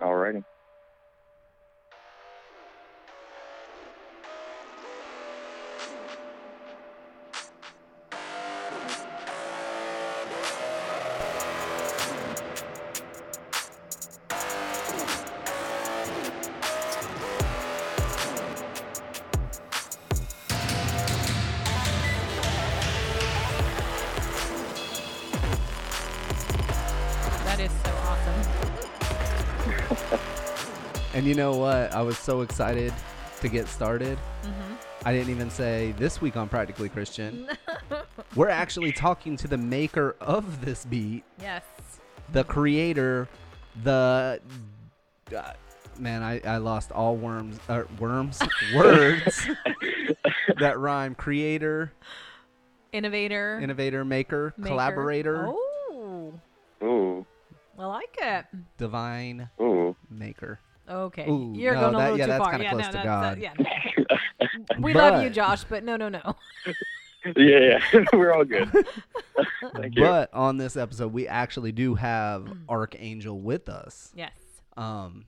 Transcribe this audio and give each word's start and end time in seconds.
Alrighty. 0.00 0.42
That 0.42 0.59
And 31.20 31.28
you 31.28 31.34
know 31.34 31.54
what? 31.54 31.92
I 31.92 32.00
was 32.00 32.16
so 32.16 32.40
excited 32.40 32.94
to 33.42 33.48
get 33.50 33.68
started. 33.68 34.16
Mm-hmm. 34.42 34.74
I 35.04 35.12
didn't 35.12 35.28
even 35.28 35.50
say 35.50 35.92
this 35.98 36.22
week 36.22 36.34
on 36.38 36.48
Practically 36.48 36.88
Christian. 36.88 37.46
We're 38.36 38.48
actually 38.48 38.90
talking 38.92 39.36
to 39.36 39.46
the 39.46 39.58
maker 39.58 40.16
of 40.22 40.64
this 40.64 40.86
beat, 40.86 41.24
Yes. 41.38 41.62
the 42.32 42.42
creator, 42.44 43.28
the 43.82 44.40
uh, 45.36 45.52
man. 45.98 46.22
I, 46.22 46.40
I 46.40 46.56
lost 46.56 46.90
all 46.90 47.16
worms, 47.16 47.60
uh, 47.68 47.82
worms, 47.98 48.40
words 48.74 49.46
that 50.58 50.78
rhyme. 50.78 51.14
Creator, 51.14 51.92
Innovator. 52.94 53.60
innovator, 53.62 54.06
maker, 54.06 54.54
maker. 54.56 54.68
collaborator, 54.70 55.48
Oh, 55.92 56.32
Ooh. 56.82 57.26
I 57.78 57.84
like 57.84 58.16
it. 58.22 58.46
divine 58.78 59.50
Ooh. 59.60 59.94
maker. 60.08 60.60
Okay. 60.88 61.26
Ooh, 61.28 61.52
You're 61.56 61.74
no, 61.74 61.80
going 61.82 61.94
a 61.94 61.98
that- 61.98 62.02
little 62.12 62.18
yeah, 62.18 62.24
too 62.26 62.30
that's 62.30 62.42
far. 62.44 62.50
kinda 62.52 62.64
yeah, 62.64 62.70
close 62.72 62.84
no, 62.86 62.90
to 62.92 62.98
no, 62.98 63.04
God. 63.04 63.38
yeah. 63.38 63.54
We 64.78 64.94
love 64.94 65.22
you, 65.22 65.30
Josh, 65.30 65.64
but 65.64 65.84
no, 65.84 65.96
no, 65.96 66.08
no. 66.08 66.36
yeah, 67.36 67.80
yeah. 67.92 68.04
We're 68.12 68.32
all 68.32 68.44
good. 68.44 68.70
Thank 69.74 69.96
you. 69.96 70.02
But 70.02 70.32
on 70.32 70.56
this 70.56 70.76
episode, 70.76 71.12
we 71.12 71.28
actually 71.28 71.72
do 71.72 71.94
have 71.94 72.48
Archangel 72.68 73.40
with 73.40 73.68
us. 73.68 74.12
Yes. 74.14 74.32
Um, 74.76 75.26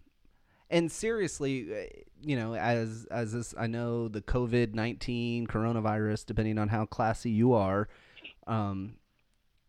and 0.70 0.91
seriously, 0.91 1.69
uh, 1.72 1.84
you 2.22 2.37
know, 2.37 2.55
as 2.55 3.06
as 3.11 3.33
this, 3.33 3.55
I 3.59 3.66
know 3.66 4.09
the 4.09 4.22
COVID 4.22 4.75
nineteen 4.75 5.47
coronavirus, 5.47 6.25
depending 6.27 6.59
on 6.59 6.69
how 6.69 6.87
classy 6.87 7.31
you 7.31 7.53
are, 7.53 7.89
um, 8.47 8.94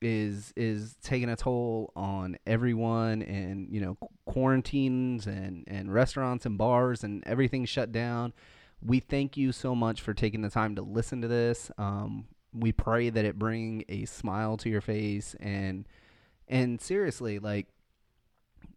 is 0.05 0.53
is 0.55 0.95
taking 1.03 1.29
a 1.29 1.35
toll 1.35 1.91
on 1.95 2.37
everyone, 2.45 3.21
and 3.21 3.69
you 3.69 3.81
know, 3.81 3.97
quarantines 4.25 5.27
and 5.27 5.63
and 5.67 5.93
restaurants 5.93 6.45
and 6.45 6.57
bars 6.57 7.03
and 7.03 7.23
everything 7.25 7.65
shut 7.65 7.91
down. 7.91 8.33
We 8.81 8.99
thank 8.99 9.37
you 9.37 9.51
so 9.51 9.75
much 9.75 10.01
for 10.01 10.13
taking 10.13 10.41
the 10.41 10.49
time 10.49 10.75
to 10.75 10.81
listen 10.81 11.21
to 11.21 11.27
this. 11.27 11.71
Um, 11.77 12.27
we 12.53 12.71
pray 12.71 13.09
that 13.09 13.25
it 13.25 13.39
bring 13.39 13.83
a 13.89 14.05
smile 14.05 14.57
to 14.57 14.69
your 14.69 14.81
face 14.81 15.35
and 15.39 15.87
and 16.47 16.79
seriously, 16.81 17.39
like 17.39 17.67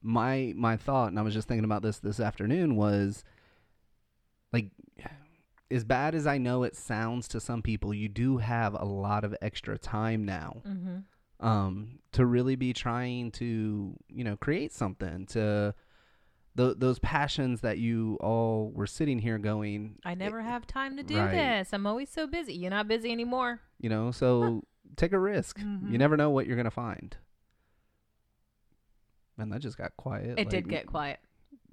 my 0.03 0.53
my 0.57 0.77
thought, 0.77 1.09
and 1.09 1.19
I 1.19 1.23
was 1.23 1.35
just 1.35 1.49
thinking 1.49 1.65
about 1.65 1.83
this 1.83 1.99
this 1.99 2.21
afternoon 2.21 2.77
was 2.77 3.25
like 4.53 4.71
as 5.71 5.85
bad 5.85 6.15
as 6.15 6.27
I 6.27 6.39
know 6.39 6.63
it 6.63 6.77
sounds 6.77 7.27
to 7.29 7.41
some 7.41 7.61
people, 7.61 7.93
you 7.93 8.09
do 8.09 8.39
have 8.39 8.75
a 8.75 8.85
lot 8.85 9.25
of 9.25 9.35
extra 9.43 9.77
time 9.77 10.25
now 10.25 10.63
Mm-hmm. 10.67 10.99
Um, 11.41 11.98
to 12.12 12.25
really 12.27 12.56
be 12.56 12.73
trying 12.73 13.31
to 13.33 13.95
you 14.09 14.25
know 14.25 14.37
create 14.37 14.73
something 14.73 15.27
to 15.27 15.75
th- 16.56 16.77
those 16.79 16.98
passions 17.01 17.61
that 17.61 17.79
you 17.79 18.17
all 18.20 18.70
were 18.75 18.87
sitting 18.87 19.19
here 19.19 19.37
going 19.39 19.97
I 20.05 20.14
never 20.14 20.41
have 20.41 20.67
time 20.67 20.97
to 20.97 21.03
do 21.03 21.19
Right. 21.19 21.31
this. 21.33 21.73
I'm 21.75 21.87
always 21.87 22.09
so 22.09 22.27
busy. 22.27 22.55
You're 22.55 22.70
not 22.70 22.89
busy 22.89 23.12
anymore. 23.12 23.61
you 23.79 23.91
know 23.91 24.11
so 24.11 24.63
take 24.97 25.13
a 25.13 25.19
risk 25.19 25.58
Mhm. 25.58 25.91
you 25.92 25.98
never 25.98 26.17
know 26.17 26.30
what 26.30 26.47
you're 26.47 26.57
gonna 26.57 26.70
find 26.70 27.17
man 29.36 29.51
that 29.51 29.61
just 29.61 29.77
got 29.77 29.97
quiet 29.97 30.39
It 30.39 30.48
did 30.48 30.68
get 30.68 30.86
quiet. 30.86 31.20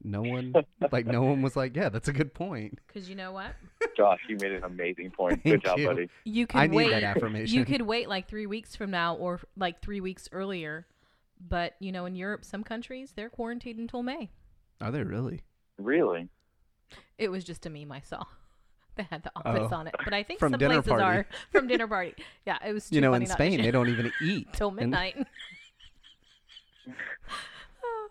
No 0.04 0.22
one 0.22 0.54
like 0.92 1.06
no 1.06 1.22
one 1.24 1.42
was 1.42 1.56
like 1.56 1.76
yeah 1.76 1.90
that's 1.90 2.08
a 2.08 2.14
good 2.14 2.34
point 2.34 2.80
Because 2.88 3.10
you 3.10 3.16
know 3.16 3.32
what? 3.32 3.54
Josh, 3.96 4.20
you 4.28 4.38
made 4.42 4.52
an 4.52 4.64
amazing 4.64 5.12
point. 5.12 5.44
Thank 5.44 5.62
Good 5.62 5.64
job, 5.66 5.78
you. 5.80 5.88
buddy. 5.88 6.10
You 6.26 6.48
could 6.48 6.58
i 6.60 6.68
need 6.68 6.76
wait. 6.76 6.90
that 6.92 7.04
affirmation 7.04 7.56
You 7.56 7.64
could 7.66 7.82
wait 7.84 8.10
like 8.10 8.28
three 8.28 8.48
weeks 8.48 8.76
from 8.76 8.90
now 8.92 9.16
or 9.16 9.40
like 9.56 9.82
three 9.82 10.02
weeks 10.02 10.28
earlier. 10.32 10.88
But, 11.46 11.76
you 11.80 11.92
know, 11.92 12.06
in 12.06 12.16
Europe, 12.16 12.44
some 12.46 12.64
countries, 12.64 13.14
they're 13.16 13.30
quarantined 13.30 13.78
until 13.80 14.02
May. 14.02 14.32
are 14.82 14.92
they 14.92 15.04
really 15.04 15.42
Really? 15.78 16.30
It 17.18 17.30
was 17.30 17.44
just 17.44 17.66
a 17.66 17.70
meme 17.70 17.92
I 17.92 18.02
saw. 18.02 18.24
They 18.96 19.04
had 19.10 19.24
the 19.24 19.32
oh. 19.36 19.42
office 19.50 19.70
Oh. 19.72 19.76
on 19.78 19.88
it. 19.88 19.96
But 20.04 20.14
I 20.14 20.22
think 20.22 20.40
From 20.40 20.54
some 20.54 20.60
dinner 20.60 20.76
places 20.76 20.90
party. 20.92 21.04
are 21.20 21.28
from 21.52 21.68
dinner 21.68 21.88
party. 21.88 22.14
Yeah, 22.46 22.60
it 22.64 22.74
was 22.74 22.90
too 22.90 22.96
you 22.96 23.02
know 23.02 23.12
funny 23.12 23.26
in 23.26 23.32
spain 23.32 23.62
they 23.62 23.72
don't 23.72 23.90
even 23.90 24.12
eat 24.22 24.48
till 24.54 24.68
And- 24.68 24.78
midnight. 24.78 25.18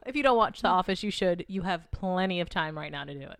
If 0.07 0.17
you 0.17 0.23
don't 0.23 0.37
watch 0.37 0.63
The 0.63 0.69
mm. 0.69 0.73
Office, 0.73 1.03
you 1.03 1.11
should. 1.11 1.45
You 1.49 1.63
have 1.63 1.91
plenty 1.91 2.41
of 2.41 2.49
time 2.49 2.77
right 2.77 2.93
now 2.93 3.05
to 3.05 3.15
do 3.15 3.27
it. 3.27 3.39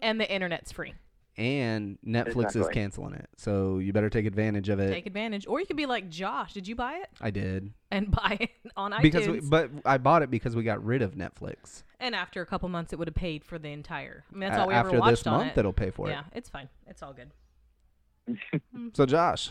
And 0.00 0.20
the 0.20 0.30
internet's 0.32 0.72
free. 0.72 0.94
and 1.38 1.96
netflix 2.06 2.54
is 2.54 2.68
canceling 2.68 3.14
it 3.14 3.26
so 3.38 3.78
you 3.78 3.90
better 3.90 4.10
take 4.10 4.26
advantage 4.26 4.68
of 4.68 4.78
it 4.80 4.90
Take 4.90 5.06
advantage. 5.06 5.46
Or 5.46 5.60
you 5.60 5.66
could 5.66 5.76
be 5.78 5.86
like 5.86 6.10
Josh. 6.10 6.52
Did 6.52 6.68
you 6.68 6.74
buy 6.74 6.96
it? 6.96 7.08
i 7.20 7.30
did 7.30 7.72
And 7.90 8.10
buy 8.22 8.36
it 8.40 8.50
on 8.76 8.92
iTunes. 8.92 9.02
because 9.02 9.28
we, 9.28 9.40
but 9.40 9.70
i 9.86 9.96
bought 9.96 10.22
it 10.22 10.30
because 10.30 10.54
we 10.54 10.62
got 10.62 10.84
rid 10.84 11.00
of 11.00 11.14
netflix 11.14 11.84
and 12.00 12.16
after 12.16 12.42
a 12.42 12.46
couple 12.46 12.68
months, 12.68 12.92
it 12.92 12.98
would 12.98 13.06
have 13.06 13.14
paid 13.14 13.44
for 13.44 13.60
the 13.60 13.68
entire. 13.68 14.24
I 14.28 14.36
mean, 14.36 14.48
that's 14.48 14.60
all 14.60 14.66
we 14.66 14.74
after 14.74 14.96
ever 14.96 14.98
watched 14.98 15.18
this 15.18 15.26
on 15.28 15.38
month 15.38 15.52
it. 15.52 15.58
it'll 15.60 15.72
pay 15.72 15.90
for 15.90 16.08
it. 16.08 16.10
yeah, 16.10 16.24
it's 16.34 16.48
fine. 16.48 16.68
It's 16.88 17.00
all 17.00 17.14
good. 17.14 17.30
so 18.92 19.06
josh 19.06 19.50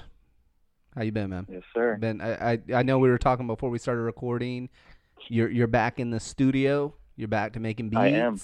how 0.95 1.01
you 1.01 1.11
been 1.11 1.29
man 1.29 1.45
Yes, 1.49 1.63
sir. 1.73 1.97
been 1.97 2.21
I, 2.21 2.53
I 2.53 2.59
i 2.75 2.83
know 2.83 2.99
we 2.99 3.09
were 3.09 3.17
talking 3.17 3.47
before 3.47 3.69
we 3.69 3.77
started 3.79 4.01
recording 4.01 4.69
you're 5.29 5.49
you're 5.49 5.67
back 5.67 5.99
in 5.99 6.09
the 6.11 6.19
studio 6.19 6.93
you're 7.15 7.27
back 7.27 7.53
to 7.53 7.59
making 7.59 7.89
beats 7.89 7.99
I 7.99 8.07
am. 8.07 8.39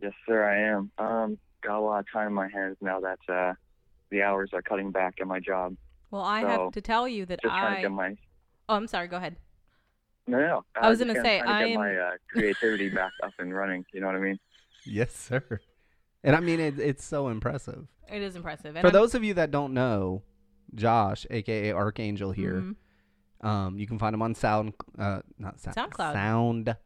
Yes, 0.00 0.12
sir, 0.26 0.44
I 0.44 0.58
am. 0.76 0.90
Um, 0.98 1.38
got 1.62 1.78
a 1.78 1.80
lot 1.80 2.00
of 2.00 2.06
time 2.12 2.28
in 2.28 2.34
my 2.34 2.48
hands 2.48 2.76
now 2.80 3.00
that 3.00 3.18
uh, 3.28 3.54
the 4.10 4.22
hours 4.22 4.50
are 4.52 4.62
cutting 4.62 4.90
back 4.90 5.14
at 5.20 5.26
my 5.26 5.40
job. 5.40 5.76
Well, 6.10 6.22
I 6.22 6.42
So, 6.42 6.48
have 6.48 6.72
to 6.72 6.80
tell 6.80 7.08
you 7.08 7.26
that 7.26 7.40
Just 7.42 7.52
trying 7.54 7.72
to 7.74 7.78
I. 7.78 7.82
get 7.82 7.90
my 7.90 8.16
Oh, 8.68 8.76
I'm 8.76 8.86
sorry. 8.86 9.08
Go 9.08 9.16
ahead. 9.18 9.36
no, 10.26 10.38
no. 10.38 10.46
no. 10.46 10.64
I 10.80 10.88
was 10.88 11.00
Uh, 11.00 11.04
gonna 11.04 11.14
just 11.14 11.24
say, 11.24 11.40
trying 11.40 11.48
to 11.48 11.54
I 11.54 11.66
get 11.68 11.72
am- 11.74 11.80
my 11.80 11.96
uh, 11.96 12.10
creativity 12.30 12.88
back 12.90 13.12
up 13.22 13.32
and 13.38 13.54
running. 13.54 13.84
You 13.92 14.00
know 14.00 14.06
what 14.06 14.16
I 14.16 14.20
mean? 14.20 14.38
yes 14.86 15.16
sir 15.16 15.42
and 16.22 16.36
i 16.36 16.40
mean 16.40 16.60
it, 16.60 16.78
it's 16.78 17.02
so 17.02 17.28
impressive 17.28 17.86
It 18.12 18.20
is 18.20 18.36
impressive. 18.36 18.76
And 18.76 18.82
for 18.82 18.88
I'm- 18.88 18.92
those 18.92 19.14
of 19.14 19.24
you 19.24 19.32
that 19.34 19.50
don't 19.50 19.72
know 19.72 20.22
josh 20.74 21.26
aka 21.30 21.72
archangel 21.72 22.32
here 22.32 22.56
Mhm. 22.60 22.76
Um 23.44 23.78
you 23.78 23.86
can 23.86 23.98
find 23.98 24.12
them 24.14 24.22
on 24.22 24.34
sound 24.34 24.74
uh 24.98 25.20
not 25.38 25.60
sound 25.60 25.76
SoundCloud. 25.76 26.12
sound 26.12 26.76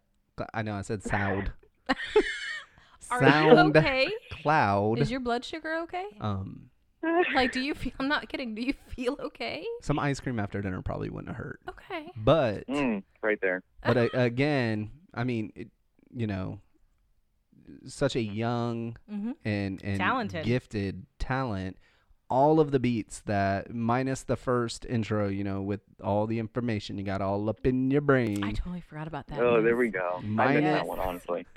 i 0.53 0.63
know 0.63 0.75
i 0.75 0.83
said 0.83 1.03
sound 1.15 1.53
Are 3.11 3.25
sound 3.25 3.77
you 3.77 3.77
okay? 3.77 4.13
cloud 4.31 4.99
Is 4.99 5.11
your 5.11 5.21
blood 5.21 5.45
sugar 5.45 5.77
okay? 5.85 6.07
um 6.21 6.71
Like, 7.33 7.53
do 7.53 7.61
you 7.61 7.75
feel? 7.75 7.93
I'm 8.01 8.09
not 8.09 8.29
kidding. 8.29 8.55
Do 8.55 8.63
you 8.63 8.73
feel 8.89 9.17
okay? 9.21 9.65
some 9.83 9.99
ice 9.99 10.19
cream 10.21 10.39
after 10.41 10.61
dinner 10.61 10.83
probably 10.83 11.09
wouldn't 11.11 11.29
have 11.29 11.37
hurt 11.37 11.61
Okay. 11.69 12.11
but 12.17 12.65
Mm, 12.69 13.03
right 13.23 13.39
there. 13.41 13.63
but 13.85 13.97
uh, 13.97 14.09
again, 14.15 14.91
I 15.15 15.25
mean, 15.25 15.53
it, 15.55 15.69
you 16.13 16.27
know, 16.27 16.59
such 17.87 18.17
a 18.17 18.21
young 18.23 18.97
Mm-hmm. 19.11 19.33
and 19.45 19.83
and 19.85 19.99
Talented. 19.99 20.45
gifted 20.45 21.07
talent. 21.19 21.77
All 22.31 22.61
of 22.61 22.71
the 22.73 22.79
beats 22.79 23.21
that 23.27 23.75
minus 23.75 24.23
the 24.23 24.37
first 24.37 24.85
intro, 24.85 25.29
you 25.29 25.45
know, 25.45 25.63
with 25.63 25.81
all 26.05 26.27
the 26.27 26.39
information 26.39 26.99
you 26.99 27.05
got 27.05 27.23
all 27.23 27.49
up 27.49 27.67
in 27.67 27.91
your 27.91 28.03
brain. 28.03 28.45
I 28.45 28.53
totally 28.53 28.83
forgot 28.83 29.09
about 29.09 29.29
that. 29.29 29.41
Oh, 29.41 29.63
there 29.63 29.77
we 29.77 29.89
go. 29.89 30.21
I 30.39 30.53
missed 30.53 30.63
that 30.65 30.87
one, 30.87 30.99
honestly. 30.99 31.47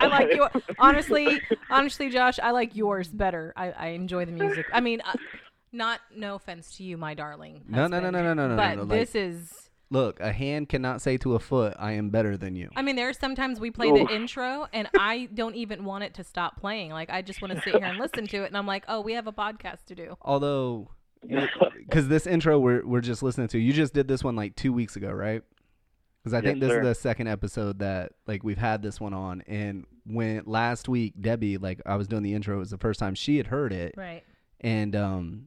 I 0.00 0.06
like 0.06 0.28
you. 0.34 0.46
Honestly, 0.78 1.40
honestly, 1.70 2.10
Josh, 2.10 2.38
I 2.38 2.50
like 2.52 2.76
yours 2.76 3.08
better. 3.08 3.52
I, 3.56 3.70
I 3.72 3.86
enjoy 3.88 4.26
the 4.26 4.32
music. 4.32 4.66
I 4.72 4.80
mean, 4.80 5.00
uh, 5.00 5.14
not 5.72 6.00
no 6.14 6.34
offense 6.36 6.76
to 6.76 6.84
you, 6.84 6.96
my 6.96 7.14
darling. 7.14 7.64
No, 7.68 7.86
no, 7.86 8.00
no, 8.00 8.06
husband, 8.06 8.12
no, 8.12 8.22
no, 8.22 8.34
no, 8.34 8.48
no, 8.48 8.56
But 8.56 8.74
no, 8.76 8.82
like- 8.84 8.98
this 9.00 9.14
is. 9.14 9.67
Look, 9.90 10.20
a 10.20 10.32
hand 10.32 10.68
cannot 10.68 11.00
say 11.00 11.16
to 11.18 11.34
a 11.34 11.38
foot, 11.38 11.74
"I 11.78 11.92
am 11.92 12.10
better 12.10 12.36
than 12.36 12.54
you." 12.56 12.68
I 12.76 12.82
mean, 12.82 12.96
there 12.96 13.08
are 13.08 13.12
sometimes 13.14 13.58
we 13.58 13.70
play 13.70 13.88
Oof. 13.88 14.06
the 14.08 14.14
intro, 14.14 14.66
and 14.72 14.88
I 14.98 15.28
don't 15.32 15.54
even 15.54 15.84
want 15.84 16.04
it 16.04 16.14
to 16.14 16.24
stop 16.24 16.60
playing. 16.60 16.90
Like, 16.90 17.08
I 17.10 17.22
just 17.22 17.40
want 17.40 17.54
to 17.54 17.60
sit 17.62 17.74
here 17.76 17.84
and 17.84 17.98
listen 17.98 18.26
to 18.26 18.42
it, 18.42 18.46
and 18.48 18.56
I'm 18.56 18.66
like, 18.66 18.84
oh, 18.88 19.00
we 19.00 19.14
have 19.14 19.26
a 19.26 19.32
podcast 19.32 19.86
to 19.86 19.94
do. 19.94 20.16
Although, 20.20 20.90
because 21.78 22.08
this 22.08 22.26
intro 22.26 22.58
we're 22.58 22.84
we're 22.86 23.00
just 23.00 23.22
listening 23.22 23.48
to, 23.48 23.58
you 23.58 23.72
just 23.72 23.94
did 23.94 24.08
this 24.08 24.22
one 24.22 24.36
like 24.36 24.56
two 24.56 24.72
weeks 24.74 24.96
ago, 24.96 25.10
right? 25.10 25.42
Because 26.22 26.34
I 26.34 26.38
Yes, 26.38 26.44
think 26.44 26.60
this 26.60 26.70
sir. 26.70 26.80
is 26.80 26.86
the 26.88 26.94
second 26.94 27.28
episode 27.28 27.78
that 27.78 28.12
like 28.26 28.44
we've 28.44 28.58
had 28.58 28.82
this 28.82 29.00
one 29.00 29.14
on, 29.14 29.42
and 29.46 29.86
when 30.04 30.42
last 30.44 30.88
week 30.88 31.14
Debbie, 31.18 31.56
like 31.56 31.80
I 31.86 31.96
was 31.96 32.08
doing 32.08 32.22
the 32.22 32.34
intro, 32.34 32.56
it 32.56 32.58
was 32.58 32.70
the 32.70 32.76
first 32.78 33.00
time 33.00 33.14
she 33.14 33.38
had 33.38 33.46
heard 33.46 33.72
it, 33.72 33.94
Right. 33.96 34.22
and 34.60 34.94
um, 34.94 35.46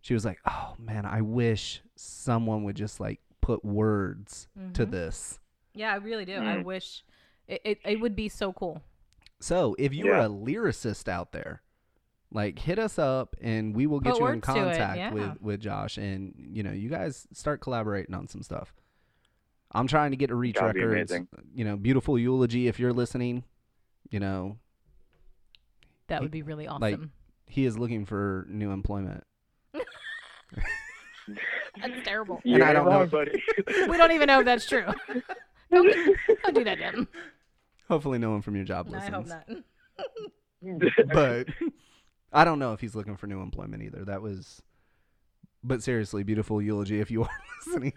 she 0.00 0.14
was 0.14 0.24
like, 0.24 0.38
"Oh 0.46 0.74
man, 0.78 1.06
I 1.06 1.22
wish 1.22 1.82
someone 1.96 2.62
would 2.64 2.76
just 2.76 3.00
like 3.00 3.18
put 3.40 3.64
words 3.64 4.48
to 4.74 4.86
Mhm. 4.86 4.90
this." 4.90 5.40
Yeah, 5.74 5.92
I 5.92 5.96
really 5.96 6.24
do. 6.24 6.36
I 6.36 6.56
Mm. 6.56 6.64
wish 6.64 7.04
it, 7.46 7.60
it, 7.64 7.78
it 7.84 8.00
would 8.00 8.14
be 8.16 8.28
so 8.28 8.52
cool. 8.52 8.82
So 9.40 9.74
if 9.78 9.92
you're 9.94 10.16
Yeah. 10.16 10.26
a 10.26 10.28
lyricist 10.28 11.08
out 11.08 11.32
there, 11.32 11.62
like 12.32 12.58
hit 12.60 12.78
us 12.78 12.98
up 12.98 13.34
and 13.40 13.74
we 13.74 13.86
will 13.86 14.00
get 14.00 14.12
Put 14.12 14.20
you 14.20 14.26
in 14.26 14.32
words 14.36 14.46
to 14.46 14.52
it, 14.52 14.54
contact 14.64 14.96
yeah. 14.98 15.12
with 15.12 15.40
with 15.40 15.60
Josh 15.60 15.96
and 15.98 16.34
you 16.52 16.62
know 16.62 16.70
you 16.72 16.88
guys 16.88 17.26
start 17.32 17.60
collaborating 17.60 18.14
on 18.14 18.28
some 18.28 18.42
stuff. 18.42 18.72
I'm 19.72 19.86
trying 19.86 20.10
to 20.10 20.16
get 20.16 20.30
a 20.30 20.34
Reach 20.34 20.56
That'd 20.56 20.74
be 20.74 20.84
Records. 20.84 21.12
You 21.54 21.64
know, 21.64 21.76
beautiful 21.76 22.18
eulogy 22.18 22.66
if 22.68 22.78
you're 22.80 22.92
listening. 22.92 23.44
You 24.10 24.18
know, 24.20 24.58
That 26.08 26.22
would 26.22 26.30
be 26.32 26.42
really 26.42 26.66
awesome. 26.66 26.80
like- 26.82 27.00
he 27.46 27.64
is 27.64 27.78
looking 27.78 28.04
for 28.04 28.46
new 28.48 28.70
employment. 28.72 29.24
That's 31.80 32.04
terrible. 32.04 32.40
You 32.44 32.54
And 32.56 32.64
I 32.64 32.72
don't 32.72 32.86
know- 32.86 33.06
buddy. 33.06 33.42
we 33.88 33.96
don't 33.96 34.12
even 34.12 34.26
know 34.26 34.40
if 34.40 34.44
that's 34.44 34.66
true. 34.66 34.84
don't, 35.72 35.94
don't 36.42 36.54
do 36.54 36.64
that, 36.64 36.78
Jim. 36.78 37.08
Hopefully, 37.88 38.18
no 38.18 38.30
one 38.30 38.42
from 38.42 38.56
your 38.56 38.64
job 38.64 38.86
No, 38.88 38.98
I 38.98 39.08
listens. 39.08 39.32
hope 39.32 39.48
not. 39.48 41.08
but 41.12 41.48
I 42.32 42.44
don't 42.44 42.58
know 42.58 42.72
if 42.72 42.80
he's 42.80 42.94
looking 42.94 43.16
for 43.16 43.26
new 43.26 43.40
employment 43.42 43.82
either. 43.82 44.04
That 44.04 44.22
was, 44.22 44.62
but 45.64 45.82
seriously, 45.82 46.22
beautiful 46.22 46.60
eulogy 46.62 47.00
if 47.00 47.10
you 47.10 47.22
are 47.24 47.30
listening. 47.66 47.92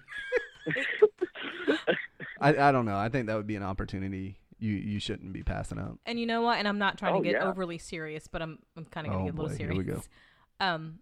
I 2.41 2.49
I 2.55 2.71
don't 2.71 2.85
know. 2.85 2.97
I 2.97 3.09
think 3.09 3.27
that 3.27 3.35
would 3.37 3.47
be 3.47 3.55
an 3.55 3.63
opportunity 3.63 4.37
you 4.59 4.73
you 4.73 4.99
shouldn't 4.99 5.33
be 5.33 5.43
passing 5.43 5.77
up. 5.79 5.97
And 6.05 6.19
you 6.19 6.25
know 6.25 6.41
what? 6.41 6.57
And 6.57 6.67
I'm 6.67 6.77
not 6.79 6.97
trying 6.97 7.15
Oh, 7.15 7.19
to 7.19 7.23
get 7.23 7.33
yeah. 7.33 7.47
overly 7.49 7.77
serious, 7.77 8.27
but 8.27 8.41
I'm 8.41 8.59
I'm 8.77 8.85
kind 8.85 9.07
of 9.07 9.13
gonna 9.13 9.23
Oh, 9.23 9.25
get 9.27 9.33
a 9.33 9.37
little 9.37 9.49
boy, 9.49 9.57
here 9.57 9.67
serious. 9.73 9.77
we 9.77 9.83
go. 9.93 10.01
Um, 10.59 10.99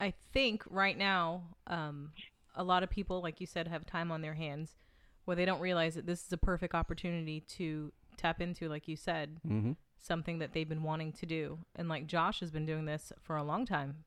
I 0.00 0.12
think 0.32 0.62
right 0.68 0.96
now, 0.98 1.42
um, 1.66 2.10
a 2.54 2.64
lot 2.64 2.82
of 2.82 2.90
people, 2.90 3.22
like 3.22 3.40
you 3.40 3.46
said, 3.46 3.68
have 3.68 3.86
time 3.86 4.10
on 4.10 4.20
their 4.22 4.34
hands 4.34 4.76
where 5.24 5.36
they 5.36 5.44
don't 5.44 5.60
realize 5.60 5.94
that 5.94 6.06
this 6.06 6.24
is 6.26 6.32
a 6.32 6.36
perfect 6.36 6.74
opportunity 6.74 7.40
to 7.40 7.92
tap 8.16 8.40
into, 8.40 8.68
like 8.68 8.86
you 8.88 8.96
said, 8.96 9.40
Mm-hmm. 9.46 9.72
something 9.98 10.38
that 10.40 10.52
they've 10.52 10.68
been 10.68 10.82
wanting 10.82 11.12
to 11.12 11.26
do. 11.26 11.58
And 11.76 11.88
like 11.88 12.06
Josh 12.06 12.40
has 12.40 12.50
been 12.50 12.66
doing 12.66 12.84
this 12.84 13.12
for 13.22 13.36
a 13.36 13.42
long 13.42 13.64
time. 13.66 14.04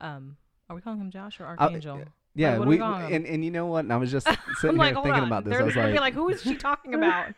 Um, 0.00 0.36
are 0.68 0.74
we 0.76 0.82
calling 0.82 1.00
him 1.00 1.10
Josh 1.10 1.40
or 1.40 1.46
Archangel? 1.46 2.04
Yeah, 2.34 2.58
what 2.58 2.66
are 2.66 2.70
we 2.70 2.76
we 2.76 2.78
calling 2.80 3.06
him? 3.06 3.12
and 3.14 3.26
and 3.26 3.44
you 3.44 3.50
know 3.50 3.66
what? 3.66 3.80
And 3.80 3.92
I 3.92 3.96
was 3.96 4.10
just 4.10 4.26
sitting 4.60 4.76
like, 4.76 4.94
here 4.94 5.02
thinking 5.02 5.22
on. 5.22 5.26
about 5.28 5.44
this. 5.44 5.52
They're 5.52 5.62
I 5.62 5.64
was 5.64 5.74
gonna 5.74 5.86
like, 5.88 5.94
be 5.96 6.00
like, 6.00 6.14
who 6.14 6.28
is 6.28 6.42
she 6.42 6.56
talking 6.56 6.94
about? 7.00 7.34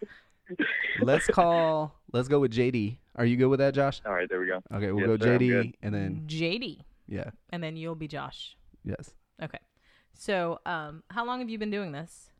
let's 1.01 1.27
call. 1.29 1.95
Let's 2.13 2.29
go 2.29 2.41
with 2.41 2.53
JD. 2.53 2.99
Are 3.17 3.25
you 3.25 3.37
good 3.37 3.47
with 3.47 3.61
that, 3.61 3.75
Josh? 3.75 4.01
All 4.05 4.13
right, 4.13 4.29
there 4.29 4.41
we 4.41 4.47
go. 4.47 4.63
Okay, 4.75 4.93
we'll 4.93 5.09
Yes, 5.09 5.19
go 5.19 5.25
sir, 5.25 5.39
JD 5.39 5.75
and 5.83 5.95
then 5.95 6.25
JD, 6.27 6.81
yeah, 7.11 7.31
and 7.51 7.63
then 7.63 7.77
you'll 7.77 7.95
be 7.95 8.09
Josh. 8.09 8.57
yes. 8.85 9.15
Okay. 9.43 9.59
So, 10.15 10.61
um, 10.67 11.03
how 11.11 11.25
long 11.27 11.41
have 11.41 11.49
you 11.51 11.59
been 11.59 11.71
doing 11.71 11.93
this? 11.93 12.31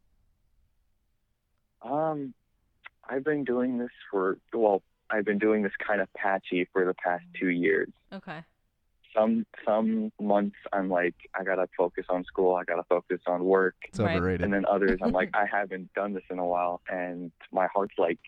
Um, 1.83 2.35
I've 3.09 3.25
been 3.25 3.45
doing 3.45 3.79
this 3.79 3.91
for 4.11 4.39
well, 4.53 4.83
I've 5.11 5.25
been 5.25 5.39
doing 5.39 5.63
this 5.63 5.73
kind 5.87 6.01
of 6.01 6.13
patchy 6.15 6.69
for 6.73 6.85
the 6.85 6.95
past 6.95 7.25
two 7.39 7.49
years. 7.49 7.89
Okay. 8.13 8.41
Some 9.17 9.45
some 9.67 10.13
months 10.21 10.57
I'm 10.73 10.89
like 10.89 11.15
I 11.35 11.43
gotta 11.43 11.67
focus 11.77 12.07
on 12.09 12.25
school, 12.25 12.55
I 12.55 12.65
gotta 12.65 12.85
focus 12.89 13.21
on 13.27 13.45
work, 13.45 13.75
It's 13.89 13.99
Right. 13.99 14.17
overrated. 14.17 14.43
and 14.45 14.53
then 14.53 14.65
others 14.67 15.01
I'm 15.03 15.13
like 15.13 15.31
I 15.35 15.47
haven't 15.51 15.93
done 15.95 16.13
this 16.13 16.23
in 16.31 16.39
a 16.39 16.47
while, 16.47 16.81
and 16.89 17.33
my 17.51 17.67
heart's 17.75 17.99
like, 17.99 18.21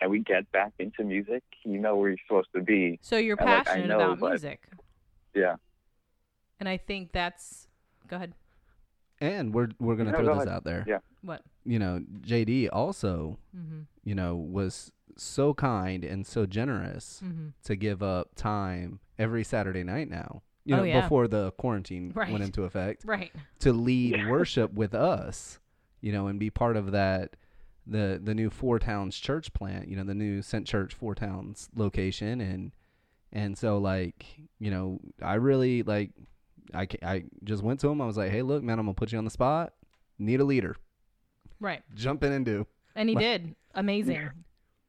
can 0.00 0.10
we 0.10 0.20
get 0.20 0.50
back 0.52 0.72
into 0.78 1.04
music? 1.04 1.44
You 1.64 1.78
know 1.78 1.96
where 1.96 2.08
you're 2.10 2.18
supposed 2.26 2.48
to 2.54 2.60
be. 2.62 2.98
So 3.02 3.16
you're 3.18 3.36
And, 3.40 3.48
like, 3.48 3.60
I 3.60 3.64
passionate 3.64 3.88
know, 3.88 3.96
about 4.00 4.18
but- 4.20 4.30
music, 4.30 4.66
Yeah. 5.34 5.56
And 6.60 6.68
I 6.68 6.76
think 6.76 7.12
that's. 7.12 7.68
Go 8.08 8.16
ahead. 8.16 8.34
and 9.20 9.52
we're 9.54 9.68
we're 9.80 9.96
gonna 9.96 10.12
No, 10.12 10.18
throw 10.18 10.26
go 10.26 10.34
this 10.34 10.44
ahead. 10.44 10.56
out 10.56 10.64
there. 10.64 10.84
Yeah. 10.86 10.98
What? 11.22 11.42
You 11.64 11.78
know, 11.78 12.00
JD 12.20 12.68
also, 12.72 13.38
Mm-hmm. 13.56 13.80
you 14.04 14.14
know, 14.14 14.36
was 14.36 14.92
so 15.16 15.54
kind 15.54 16.04
and 16.04 16.26
so 16.26 16.46
generous 16.46 17.20
Mm-hmm. 17.24 17.48
to 17.64 17.76
give 17.76 18.02
up 18.02 18.34
time 18.36 19.00
every 19.18 19.42
Saturday 19.44 19.82
night 19.82 20.08
now. 20.10 20.42
You 20.64 20.74
Oh, 20.74 20.78
know, 20.78 20.82
yeah. 20.84 21.00
before 21.02 21.26
the 21.28 21.52
quarantine 21.52 22.12
Right. 22.14 22.30
went 22.30 22.44
into 22.44 22.64
effect, 22.64 23.04
Right. 23.04 23.32
to 23.60 23.72
lead 23.72 24.16
Yeah. 24.16 24.30
worship 24.30 24.72
with 24.72 24.94
us, 24.94 25.58
you 26.00 26.12
know, 26.12 26.26
and 26.26 26.38
be 26.38 26.50
part 26.50 26.76
of 26.76 26.92
that 26.92 27.36
the 27.88 28.20
the 28.22 28.34
new 28.34 28.50
Four 28.50 28.78
Towns 28.80 29.16
church 29.16 29.52
plant, 29.52 29.88
you 29.88 29.96
know, 29.96 30.02
the 30.04 30.14
new 30.14 30.42
Sent 30.42 30.66
Church 30.66 30.92
Four 30.94 31.14
Towns 31.14 31.68
location 31.74 32.40
and 32.40 32.72
and 33.32 33.56
so 33.58 33.78
like, 33.78 34.26
you 34.58 34.70
know, 34.70 35.00
I 35.22 35.34
really 35.34 35.82
like 35.84 36.10
I 36.74 36.86
I 37.02 37.24
just 37.44 37.62
went 37.62 37.80
to 37.80 37.88
him. 37.88 38.00
I 38.00 38.06
was 38.06 38.16
like, 38.16 38.30
"Hey, 38.30 38.42
look, 38.42 38.62
man, 38.62 38.78
I'm 38.78 38.86
going 38.86 38.94
to 38.94 38.98
put 38.98 39.12
you 39.12 39.18
on 39.18 39.24
the 39.24 39.30
spot. 39.30 39.72
Need 40.18 40.40
a 40.40 40.44
leader. 40.44 40.76
Right. 41.60 41.82
Jump 41.94 42.22
in 42.24 42.32
and 42.32 42.44
do." 42.44 42.66
And 42.94 43.08
he 43.08 43.14
Like- 43.14 43.22
did. 43.24 43.54
Amazing. 43.74 44.30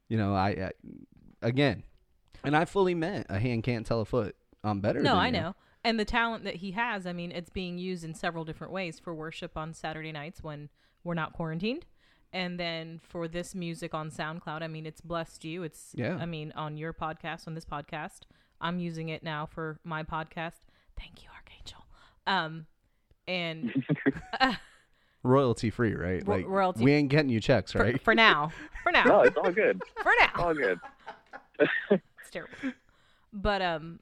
You 0.09 0.17
know, 0.17 0.33
I, 0.33 0.49
I 0.49 0.71
again, 1.41 1.83
and 2.43 2.55
I 2.55 2.63
fully 2.65 2.95
meant 2.95 3.27
a 3.29 3.37
hand 3.39 3.63
can't 3.63 3.85
tell 3.85 3.99
a 4.01 4.05
foot. 4.05 4.35
I'm 4.63 4.79
better. 4.79 5.01
No, 5.01 5.15
I 5.15 5.27
you. 5.27 5.33
know. 5.33 5.55
And 5.83 5.99
the 5.99 6.05
talent 6.05 6.43
that 6.45 6.55
he 6.55 6.71
has, 6.71 7.05
I 7.05 7.13
mean, 7.13 7.31
it's 7.31 7.49
being 7.49 7.77
used 7.77 8.03
in 8.03 8.13
several 8.13 8.43
different 8.45 8.73
ways 8.73 8.99
for 8.99 9.13
worship 9.13 9.57
on 9.57 9.73
Saturday 9.73 10.11
nights 10.11 10.41
when 10.43 10.69
we're 11.03 11.13
not 11.13 11.33
quarantined. 11.33 11.85
And 12.33 12.59
then 12.59 12.99
for 13.01 13.27
this 13.29 13.55
music 13.55 13.93
on 13.93 14.09
SoundCloud, 14.11 14.61
I 14.61 14.67
mean, 14.67 14.85
it's 14.85 14.99
blessed 14.99 15.45
you. 15.45 15.63
It's, 15.63 15.93
Yeah. 15.95 16.17
I 16.19 16.25
mean, 16.25 16.51
on 16.57 16.75
your 16.75 16.91
podcast, 16.93 17.47
on 17.47 17.53
this 17.53 17.63
podcast, 17.63 18.21
I'm 18.59 18.79
using 18.79 19.07
it 19.09 19.23
now 19.23 19.45
for 19.45 19.79
my 19.85 20.03
podcast. 20.03 20.59
Thank 20.99 21.23
you. 21.23 21.29
Um, 22.27 22.67
and 23.27 23.73
Royalty 25.23 25.69
free, 25.69 25.93
right? 25.95 26.25
Ro- 26.25 26.35
like 26.35 26.47
royalty- 26.47 26.83
we 26.83 26.93
ain't 26.93 27.09
getting 27.09 27.29
you 27.29 27.39
checks, 27.39 27.71
for, 27.71 27.79
right? 27.79 28.01
for 28.01 28.13
now, 28.13 28.51
for 28.83 28.91
now, 28.91 29.03
No, 29.03 29.21
it's 29.21 29.35
all 29.37 29.51
good. 29.51 29.81
for 30.03 30.11
It's 30.19 30.33
now, 30.37 30.43
all 30.43 30.53
good. 30.53 30.79
it's 31.91 32.29
terrible. 32.31 32.53
But 33.33 33.61
um, 33.61 33.99